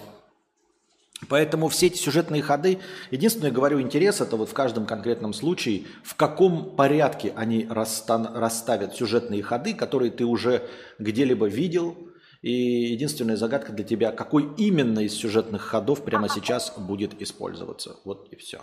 Поэтому 1.29 1.67
все 1.69 1.87
эти 1.87 1.97
сюжетные 1.97 2.41
ходы, 2.41 2.79
единственное, 3.11 3.51
говорю, 3.51 3.81
интерес 3.81 4.21
это 4.21 4.35
вот 4.35 4.49
в 4.49 4.53
каждом 4.53 4.85
конкретном 4.85 5.33
случае, 5.33 5.85
в 6.03 6.15
каком 6.15 6.75
порядке 6.75 7.33
они 7.35 7.67
расставят 7.69 8.95
сюжетные 8.95 9.43
ходы, 9.43 9.73
которые 9.73 10.11
ты 10.11 10.25
уже 10.25 10.67
где-либо 10.99 11.47
видел, 11.47 11.97
и 12.41 12.51
единственная 12.51 13.37
загадка 13.37 13.71
для 13.71 13.85
тебя, 13.85 14.11
какой 14.11 14.49
именно 14.57 14.99
из 14.99 15.13
сюжетных 15.13 15.61
ходов 15.61 16.03
прямо 16.03 16.27
сейчас 16.27 16.73
будет 16.77 17.21
использоваться. 17.21 17.97
Вот 18.03 18.27
и 18.31 18.35
все. 18.35 18.61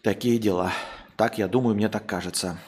Такие 0.00 0.38
дела. 0.38 0.72
Так, 1.16 1.38
я 1.38 1.48
думаю, 1.48 1.74
мне 1.74 1.88
так 1.88 2.06
кажется. 2.06 2.58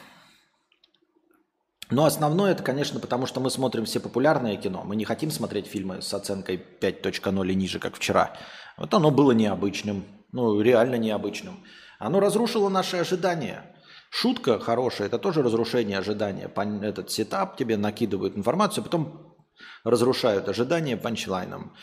Но 1.89 2.05
основное 2.05 2.51
это, 2.51 2.63
конечно, 2.63 2.99
потому 2.99 3.25
что 3.25 3.39
мы 3.39 3.49
смотрим 3.49 3.85
все 3.85 3.99
популярное 3.99 4.57
кино. 4.57 4.83
Мы 4.83 4.95
не 4.95 5.05
хотим 5.05 5.31
смотреть 5.31 5.67
фильмы 5.67 6.01
с 6.01 6.13
оценкой 6.13 6.61
5.0 6.81 7.51
и 7.51 7.55
ниже, 7.55 7.79
как 7.79 7.95
вчера. 7.95 8.33
Вот 8.75 8.93
оно 8.93 9.09
было 9.09 9.31
необычным. 9.31 10.03
Ну, 10.33 10.59
реально 10.59 10.95
необычным. 10.95 11.63
Оно 11.97 12.19
разрушило 12.19 12.67
наши 12.67 12.97
ожидания. 12.97 13.73
Шутка 14.09 14.59
хорошая, 14.59 15.07
это 15.07 15.17
тоже 15.17 15.43
разрушение 15.43 15.97
ожидания. 15.97 16.51
Этот 16.81 17.09
сетап 17.09 17.57
тебе 17.57 17.77
накидывают 17.77 18.37
информацию, 18.37 18.83
потом 18.83 19.35
разрушают 19.83 20.49
ожидания 20.49 20.97
панчлайном. 20.97 21.73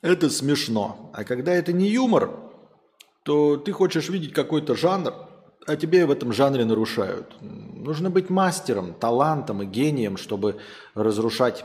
Это 0.00 0.30
смешно. 0.30 1.10
А 1.14 1.24
когда 1.24 1.52
это 1.52 1.72
не 1.72 1.88
юмор, 1.88 2.30
то 3.24 3.56
ты 3.58 3.72
хочешь 3.72 4.08
видеть 4.08 4.32
какой-то 4.32 4.74
жанр, 4.74 5.27
а 5.68 5.76
тебе 5.76 6.06
в 6.06 6.10
этом 6.10 6.32
жанре 6.32 6.64
нарушают. 6.64 7.36
Нужно 7.40 8.10
быть 8.10 8.30
мастером, 8.30 8.94
талантом 8.94 9.62
и 9.62 9.66
гением, 9.66 10.16
чтобы 10.16 10.60
разрушать 10.94 11.64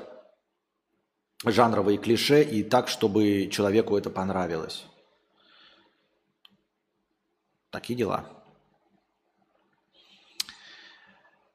жанровые 1.46 1.98
клише 1.98 2.44
и 2.44 2.64
так, 2.64 2.90
чтобы 2.90 3.48
человеку 3.50 3.98
это 3.98 4.10
понравилось. 4.10 4.86
Такие 7.70 7.96
дела. 7.96 8.26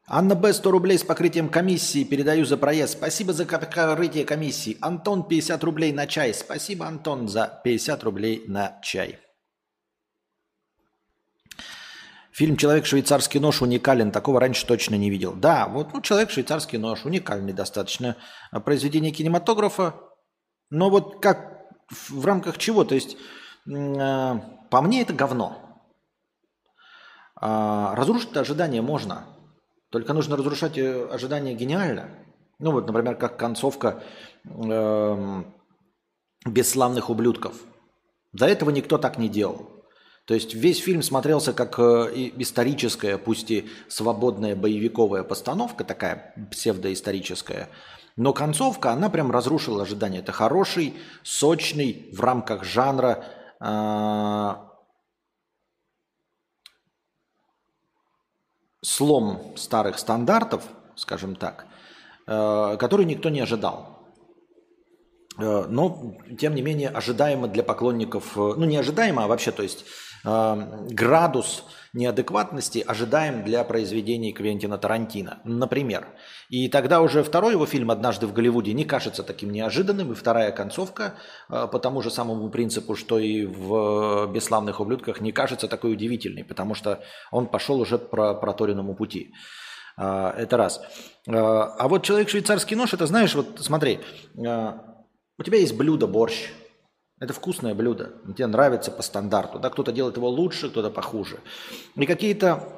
Анна 0.06 0.34
Б. 0.34 0.54
100 0.54 0.70
рублей 0.70 0.98
с 0.98 1.04
покрытием 1.04 1.50
комиссии. 1.50 2.02
Передаю 2.02 2.46
за 2.46 2.56
проезд. 2.56 2.94
Спасибо 2.94 3.34
за 3.34 3.44
покрытие 3.44 4.24
комиссии. 4.24 4.78
Антон 4.80 5.28
50 5.28 5.62
рублей 5.64 5.92
на 5.92 6.06
чай. 6.06 6.32
Спасибо, 6.32 6.87
Антон, 6.87 7.28
за 7.28 7.61
50 7.62 8.02
рублей 8.04 8.44
на 8.46 8.80
чай. 8.82 9.18
Фильм 12.38 12.57
«Человек 12.57 12.87
швейцарский 12.87 13.40
нож» 13.40 13.62
уникален, 13.62 14.12
такого 14.12 14.38
раньше 14.38 14.64
точно 14.64 14.94
не 14.94 15.11
видел. 15.11 15.33
Да, 15.33 15.66
вот 15.66 15.92
ну, 15.92 16.01
«Человек 16.01 16.31
швейцарский 16.31 16.79
нож» 16.79 17.05
уникальный 17.05 17.53
достаточно 17.53 18.14
произведение 18.64 19.11
кинематографа, 19.11 19.96
но 20.70 20.88
вот 20.88 21.20
как 21.20 21.66
в 21.90 22.24
рамках 22.24 22.57
чего? 22.57 22.85
То 22.85 22.94
есть, 22.94 23.16
э, 23.66 24.35
по 24.70 24.81
мне 24.81 25.03
это 25.03 25.12
говно. 25.14 25.83
А, 27.35 27.96
разрушить 27.96 28.37
ожидания 28.37 28.83
можно, 28.83 29.27
только 29.90 30.12
нужно 30.12 30.37
разрушать 30.37 30.79
э, 30.79 31.09
ожидания 31.09 31.55
гениально. 31.55 32.09
Ну 32.61 32.70
вот, 32.70 32.87
например, 32.87 33.16
как 33.16 33.37
концовка 33.37 34.05
э, 34.44 35.42
«Бесславных 36.46 37.11
ублюдков». 37.11 37.57
До 38.31 38.46
этого 38.46 38.70
никто 38.70 38.96
так 38.96 39.18
не 39.18 39.29
делал. 39.29 39.77
То 40.28 40.34
есть 40.34 40.52
весь 40.52 40.78
фильм 40.78 41.02
смотрелся 41.02 41.54
как 41.54 41.78
э, 41.78 42.32
историческая, 42.36 43.16
пусть 43.16 43.50
и 43.50 43.66
свободная 43.88 44.54
боевиковая 44.54 45.22
постановка, 45.22 45.84
такая 45.84 46.34
псевдоисторическая, 46.50 47.70
но 48.16 48.34
концовка, 48.34 48.92
она 48.92 49.08
прям 49.08 49.30
разрушила 49.30 49.84
ожидания. 49.84 50.18
Это 50.18 50.32
хороший, 50.32 50.92
сочный, 51.22 52.10
в 52.12 52.20
рамках 52.20 52.64
жанра 52.64 53.24
э, 53.58 54.54
слом 58.82 59.54
старых 59.56 59.98
стандартов, 59.98 60.62
скажем 60.94 61.36
так, 61.36 61.64
э, 62.26 62.76
который 62.78 63.06
никто 63.06 63.30
не 63.30 63.40
ожидал. 63.40 63.96
Но, 65.38 66.16
тем 66.36 66.56
не 66.56 66.62
менее, 66.62 66.88
ожидаемо 66.88 67.46
для 67.46 67.62
поклонников, 67.62 68.34
ну 68.34 68.64
не 68.64 68.76
ожидаемо, 68.76 69.22
а 69.22 69.28
вообще, 69.28 69.52
то 69.52 69.62
есть 69.62 69.84
градус 70.24 71.64
неадекватности 71.92 72.85
ожидаем 72.87 73.44
для 73.44 73.64
произведений 73.64 74.33
Квентина 74.33 74.78
Тарантино, 74.78 75.40
например. 75.44 76.07
И 76.48 76.68
тогда 76.68 77.00
уже 77.00 77.22
второй 77.22 77.52
его 77.52 77.66
фильм 77.66 77.90
«Однажды 77.90 78.26
в 78.26 78.33
Голливуде» 78.33 78.72
не 78.72 78.85
кажется 78.85 79.22
таким 79.22 79.50
неожиданным, 79.50 80.12
и 80.12 80.14
вторая 80.14 80.52
концовка 80.52 81.14
э, 81.48 81.66
по 81.70 81.78
тому 81.78 82.02
же 82.02 82.11
самому 82.11 82.50
принципу, 82.50 82.94
что 82.94 83.18
и 83.18 83.46
в 83.46 84.31
«Бесславных 84.33 84.81
ублюдках» 84.81 85.20
не 85.20 85.33
кажется 85.33 85.68
такой 85.68 85.92
удивительной, 85.92 86.44
потому 86.44 86.74
что 86.74 87.02
он 87.31 87.46
пошел 87.46 87.81
уже 87.81 87.98
по 87.98 88.35
проторенному 88.35 88.94
пути. 88.94 89.33
Э, 89.96 90.33
это 90.37 90.57
раз. 90.57 90.81
Э, 91.26 91.33
а 91.33 91.88
вот 91.88 92.04
«Человек-швейцарский 92.04 92.76
нож»– 92.76 92.92
это, 92.94 93.07
знаешь, 93.07 93.35
вот 93.35 93.61
смотри, 93.61 94.00
у 94.35 95.42
тебя 95.42 95.59
есть 95.59 95.76
блюдо 95.76 96.07
борщ– 96.07 96.50
это 97.20 97.33
вкусное 97.33 97.74
блюдо. 97.74 98.12
Тебе 98.37 98.46
нравится 98.46 98.90
по 98.90 99.02
стандарту. 99.02 99.59
Да? 99.59 99.70
Кто-то 99.70 99.92
делает 99.92 100.16
его 100.16 100.28
лучше, 100.28 100.70
кто-то 100.70 100.90
похуже. 100.90 101.40
И 101.96 102.07
какие-то 102.07 102.68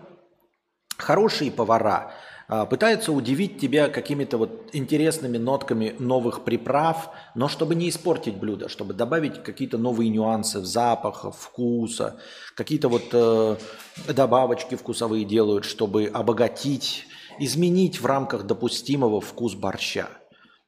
хорошие 0.96 1.50
повара 1.50 2.12
а, 2.48 2.66
пытаются 2.66 3.12
удивить 3.12 3.60
тебя 3.60 3.88
какими-то 3.88 4.38
вот 4.38 4.70
интересными 4.72 5.38
нотками 5.38 5.94
новых 5.98 6.42
приправ, 6.42 7.10
но 7.34 7.48
чтобы 7.48 7.74
не 7.74 7.88
испортить 7.88 8.36
блюдо, 8.38 8.68
чтобы 8.68 8.92
добавить 8.92 9.42
какие-то 9.42 9.78
новые 9.78 10.10
нюансы 10.10 10.58
в 10.58 10.64
запахах, 10.64 11.36
вкуса, 11.36 12.18
какие-то 12.56 12.88
вот 12.88 13.04
э, 13.12 13.56
добавочки 14.08 14.74
вкусовые 14.74 15.24
делают, 15.24 15.64
чтобы 15.64 16.10
обогатить, 16.12 17.06
изменить 17.38 18.00
в 18.00 18.06
рамках 18.06 18.44
допустимого 18.44 19.20
вкус 19.20 19.54
борща. 19.54 20.08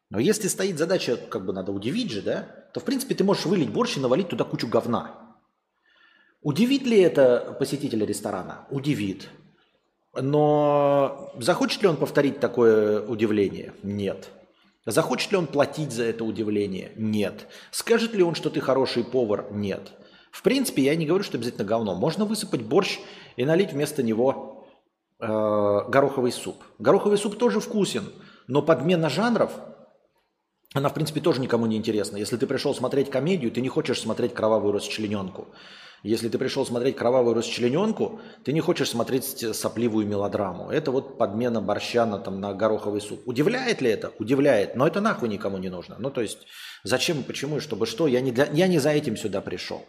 Но 0.09 0.21
если 0.21 0.47
стоит 0.47 0.79
задача, 0.79 1.17
как 1.17 1.45
бы 1.45 1.53
надо 1.53 1.73
удивить 1.73 2.13
же, 2.13 2.23
да, 2.23 2.62
то 2.73 2.81
в 2.81 2.85
принципе 2.85 3.15
ты 3.15 3.25
можешь 3.25 3.47
вылить 3.47 3.71
борщ 3.71 3.97
и 3.97 4.01
навалить 4.01 4.29
туда 4.29 4.45
кучу 4.45 4.67
говна. 4.67 5.37
Удивит 6.41 6.83
ли 6.83 7.01
это 7.01 7.57
посетителя 7.59 8.07
ресторана? 8.07 8.67
Удивит. 8.71 9.29
Но 10.15 11.33
захочет 11.39 11.83
ли 11.83 11.89
он 11.89 11.97
повторить 11.97 12.41
такое 12.41 13.07
удивление? 13.07 13.75
Нет. 13.83 14.31
Захочет 14.85 15.31
ли 15.31 15.39
он 15.39 15.47
платить 15.47 15.93
за 15.93 16.05
это 16.05 16.25
удивление? 16.25 16.93
Нет. 16.97 17.47
Скажет 17.71 18.15
ли 18.15 18.23
он, 18.23 18.35
что 18.35 18.51
ты 18.51 18.61
хороший 18.61 19.05
повар? 19.05 19.47
Нет. 19.53 19.93
В 20.33 20.43
принципе, 20.43 20.83
я 20.83 20.97
не 20.97 21.07
говорю, 21.07 21.23
что 21.23 21.37
обязательно 21.37 21.65
говно. 21.65 21.95
Можно 21.95 22.25
высыпать 22.25 22.63
борщ 22.63 22.99
и 23.37 23.45
налить 23.45 23.73
вместо 23.73 24.03
него 24.03 24.67
э, 25.21 25.27
гороховый 25.27 26.33
суп. 26.33 26.57
Гороховый 26.79 27.19
суп 27.19 27.39
тоже 27.39 27.61
вкусен, 27.61 28.13
но 28.49 28.63
подмена 28.63 29.09
жанров– 29.09 29.53
она, 30.75 30.89
в 30.89 30.95
принципе, 30.95 31.21
тоже 31.21 31.41
никому 31.41 31.67
не 31.67 31.77
интересна. 31.77 32.17
Если 32.17 32.37
ты 32.37 32.47
пришел 32.47 32.75
смотреть 32.75 33.11
комедию, 33.11 33.51
ты 33.51 33.61
не 33.61 33.69
хочешь 33.69 34.01
смотреть 34.01 34.33
кровавую 34.35 34.73
расчлененку. 34.73 35.49
Если 36.03 36.29
ты 36.29 36.37
пришел 36.37 36.67
смотреть 36.67 36.97
кровавую 36.97 37.35
расчлененку, 37.35 38.21
ты 38.45 38.53
не 38.53 38.61
хочешь 38.61 38.91
смотреть 38.91 39.25
сопливую 39.55 40.07
мелодраму. 40.07 40.69
Это 40.69 40.91
вот 40.91 41.17
подмена 41.17 41.61
борща 41.61 42.07
на, 42.07 42.19
там, 42.19 42.41
на 42.41 42.55
гороховый 42.55 43.01
суп. 43.01 43.21
Удивляет 43.27 43.81
ли 43.81 43.91
это? 43.91 44.13
Удивляет. 44.19 44.75
Но 44.75 44.87
это 44.87 45.01
нахуй 45.01 45.29
никому 45.29 45.59
не 45.59 45.69
нужно. 45.69 45.97
Ну, 46.01 46.11
то 46.11 46.21
есть, 46.21 46.39
зачем 46.83 47.23
почему, 47.23 47.59
и 47.59 47.61
чтобы 47.61 47.87
что? 47.87 48.09
Я 48.09 48.21
не, 48.21 48.33
для, 48.33 48.49
я 48.53 48.67
не 48.67 48.81
за 48.81 48.91
этим 48.91 49.17
сюда 49.17 49.41
пришел. 49.41 49.85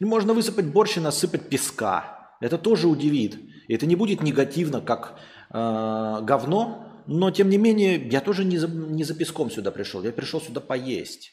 Можно 0.00 0.34
высыпать 0.34 0.66
борщ 0.66 0.96
и 0.96 1.00
насыпать 1.00 1.48
песка. 1.48 2.36
Это 2.40 2.58
тоже 2.58 2.88
удивит. 2.88 3.38
И 3.68 3.74
это 3.74 3.86
не 3.86 3.94
будет 3.94 4.22
негативно, 4.22 4.80
как 4.80 5.20
э, 5.50 6.18
говно, 6.22 6.93
но 7.06 7.30
тем 7.30 7.48
не 7.48 7.58
менее 7.58 7.96
я 8.08 8.20
тоже 8.20 8.44
не 8.44 8.58
за, 8.58 8.68
не 8.68 9.04
за 9.04 9.14
песком 9.14 9.50
сюда 9.50 9.70
пришел, 9.70 10.02
я 10.02 10.12
пришел 10.12 10.40
сюда 10.40 10.60
поесть. 10.60 11.32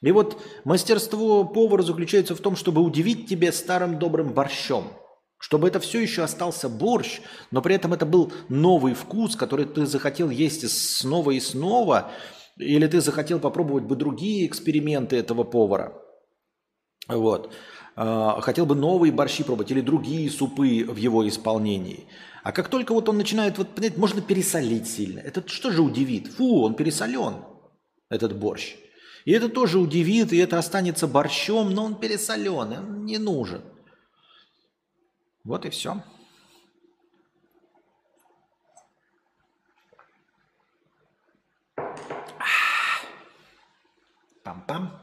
И 0.00 0.12
вот 0.12 0.40
мастерство 0.64 1.44
повара 1.44 1.82
заключается 1.82 2.34
в 2.34 2.40
том, 2.40 2.56
чтобы 2.56 2.82
удивить 2.82 3.28
тебя 3.28 3.52
старым 3.52 3.98
добрым 3.98 4.32
борщом. 4.32 4.84
Чтобы 5.40 5.68
это 5.68 5.78
все 5.78 6.00
еще 6.00 6.22
остался 6.22 6.68
борщ, 6.68 7.20
но 7.52 7.62
при 7.62 7.74
этом 7.74 7.94
это 7.94 8.04
был 8.04 8.32
новый 8.48 8.94
вкус, 8.94 9.36
который 9.36 9.66
ты 9.66 9.86
захотел 9.86 10.30
есть 10.30 10.68
снова 10.68 11.30
и 11.30 11.40
снова, 11.40 12.10
или 12.56 12.86
ты 12.88 13.00
захотел 13.00 13.38
попробовать 13.38 13.84
бы 13.84 13.94
другие 13.94 14.46
эксперименты 14.46 15.16
этого 15.16 15.44
повара. 15.44 15.92
Вот. 17.06 17.52
А, 17.94 18.40
хотел 18.40 18.66
бы 18.66 18.74
новые 18.74 19.12
борщи 19.12 19.44
пробовать 19.44 19.70
или 19.70 19.80
другие 19.80 20.30
супы 20.30 20.84
в 20.88 20.96
его 20.96 21.26
исполнении. 21.26 22.06
А 22.48 22.52
как 22.52 22.70
только 22.70 22.94
вот 22.94 23.06
он 23.10 23.18
начинает, 23.18 23.58
вот, 23.58 23.74
понимаете, 23.74 24.00
можно 24.00 24.22
пересолить 24.22 24.88
сильно. 24.88 25.18
Это 25.18 25.46
что 25.46 25.70
же 25.70 25.82
удивит? 25.82 26.28
Фу, 26.28 26.62
он 26.62 26.76
пересолен, 26.76 27.44
этот 28.08 28.38
борщ. 28.38 28.74
И 29.26 29.32
это 29.32 29.50
тоже 29.50 29.78
удивит, 29.78 30.32
и 30.32 30.38
это 30.38 30.58
останется 30.58 31.06
борщом, 31.06 31.72
но 31.72 31.84
он 31.84 32.00
пересолен, 32.00 32.72
он 32.72 33.04
не 33.04 33.18
нужен. 33.18 33.62
Вот 35.44 35.66
и 35.66 35.68
все. 35.68 36.02
Пам-пам. 44.42 45.02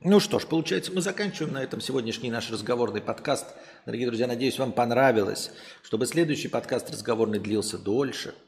Ну 0.00 0.20
что 0.20 0.38
ж, 0.38 0.46
получается, 0.46 0.92
мы 0.92 1.00
заканчиваем 1.00 1.54
на 1.54 1.62
этом 1.62 1.80
сегодняшний 1.80 2.30
наш 2.30 2.52
разговорный 2.52 3.00
подкаст. 3.00 3.46
Дорогие 3.84 4.06
друзья, 4.06 4.28
надеюсь, 4.28 4.56
вам 4.56 4.70
понравилось. 4.70 5.50
Чтобы 5.82 6.06
следующий 6.06 6.46
подкаст 6.46 6.88
разговорный 6.90 7.40
длился 7.40 7.78
дольше– 7.78 8.32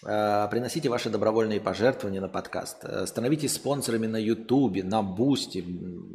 приносите 0.00 0.88
ваши 0.88 1.10
добровольные 1.10 1.60
пожертвования 1.60 2.20
на 2.20 2.28
подкаст. 2.28 2.84
Э, 2.84 3.04
становитесь 3.06 3.54
спонсорами 3.54 4.06
на 4.06 4.16
Ютубе, 4.16 4.84
на 4.84 5.02
Бусти. 5.02 5.64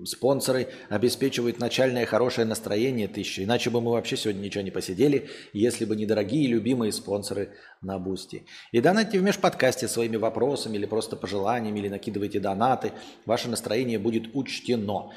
Спонсоры 0.06 0.70
обеспечивают 0.90 1.60
начальное 1.60 2.06
хорошее 2.06 2.48
настроение 2.48 3.10
тысячи. 3.10 3.42
Иначе 3.42 3.70
бы 3.70 3.82
мы 3.82 3.92
вообще 3.92 4.16
сегодня 4.16 4.40
ничего 4.40 4.64
не 4.64 4.72
посидели, 4.72 5.30
если 5.52 5.84
бы 5.84 5.98
не 5.98 6.06
дорогие 6.06 6.48
любимые 6.48 6.94
спонсоры 6.94 7.50
на 7.82 8.00
Бусти. 8.00 8.46
И 8.72 8.80
донатьте 8.80 9.20
в 9.20 9.24
межподкасте 9.24 9.90
своими 9.90 10.16
вопросами 10.16 10.78
или 10.78 10.86
просто 10.86 11.18
пожеланиями, 11.18 11.80
или 11.80 11.90
накидывайте 11.90 12.40
донаты. 12.40 12.94
Ваше 13.26 13.50
настроение 13.50 14.00
будет 14.00 14.34
учтено. 14.34 15.12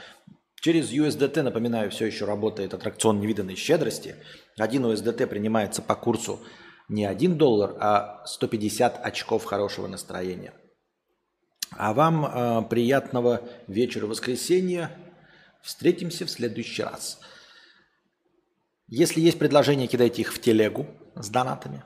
Через 0.61 0.91
USDT, 0.91 1.43
напоминаю, 1.43 1.93
все 1.93 2.07
еще 2.07 2.25
работает 2.25 2.75
аттракцион 2.75 3.21
невиданной 3.21 3.55
щедрости. 3.55 4.17
Один 4.59 4.85
USDT 4.87 5.29
принимается 5.29 5.83
по 5.83 5.95
курсу 5.95 6.41
не 6.89 7.05
1 7.05 7.37
доллар, 7.37 7.77
а 7.81 8.23
150 8.27 9.05
очков 9.05 9.45
хорошего 9.45 9.87
настроения. 9.87 10.55
А 11.71 11.93
вам 11.93 12.25
э, 12.25 12.63
приятного 12.69 13.43
вечера 13.67 14.07
воскресенья. 14.07 14.91
Встретимся 15.63 16.27
в 16.27 16.31
следующий 16.31 16.85
раз. 16.85 17.19
Если 18.87 19.21
есть 19.21 19.39
предложения, 19.39 19.89
кидайте 19.89 20.23
их 20.23 20.33
в 20.33 20.41
телегу 20.41 20.87
с 21.17 21.29
донатами. 21.29 21.83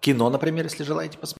Кино, 0.00 0.28
например, 0.28 0.64
если 0.64 0.84
желаете 0.84 1.16
посмотреть. 1.16 1.24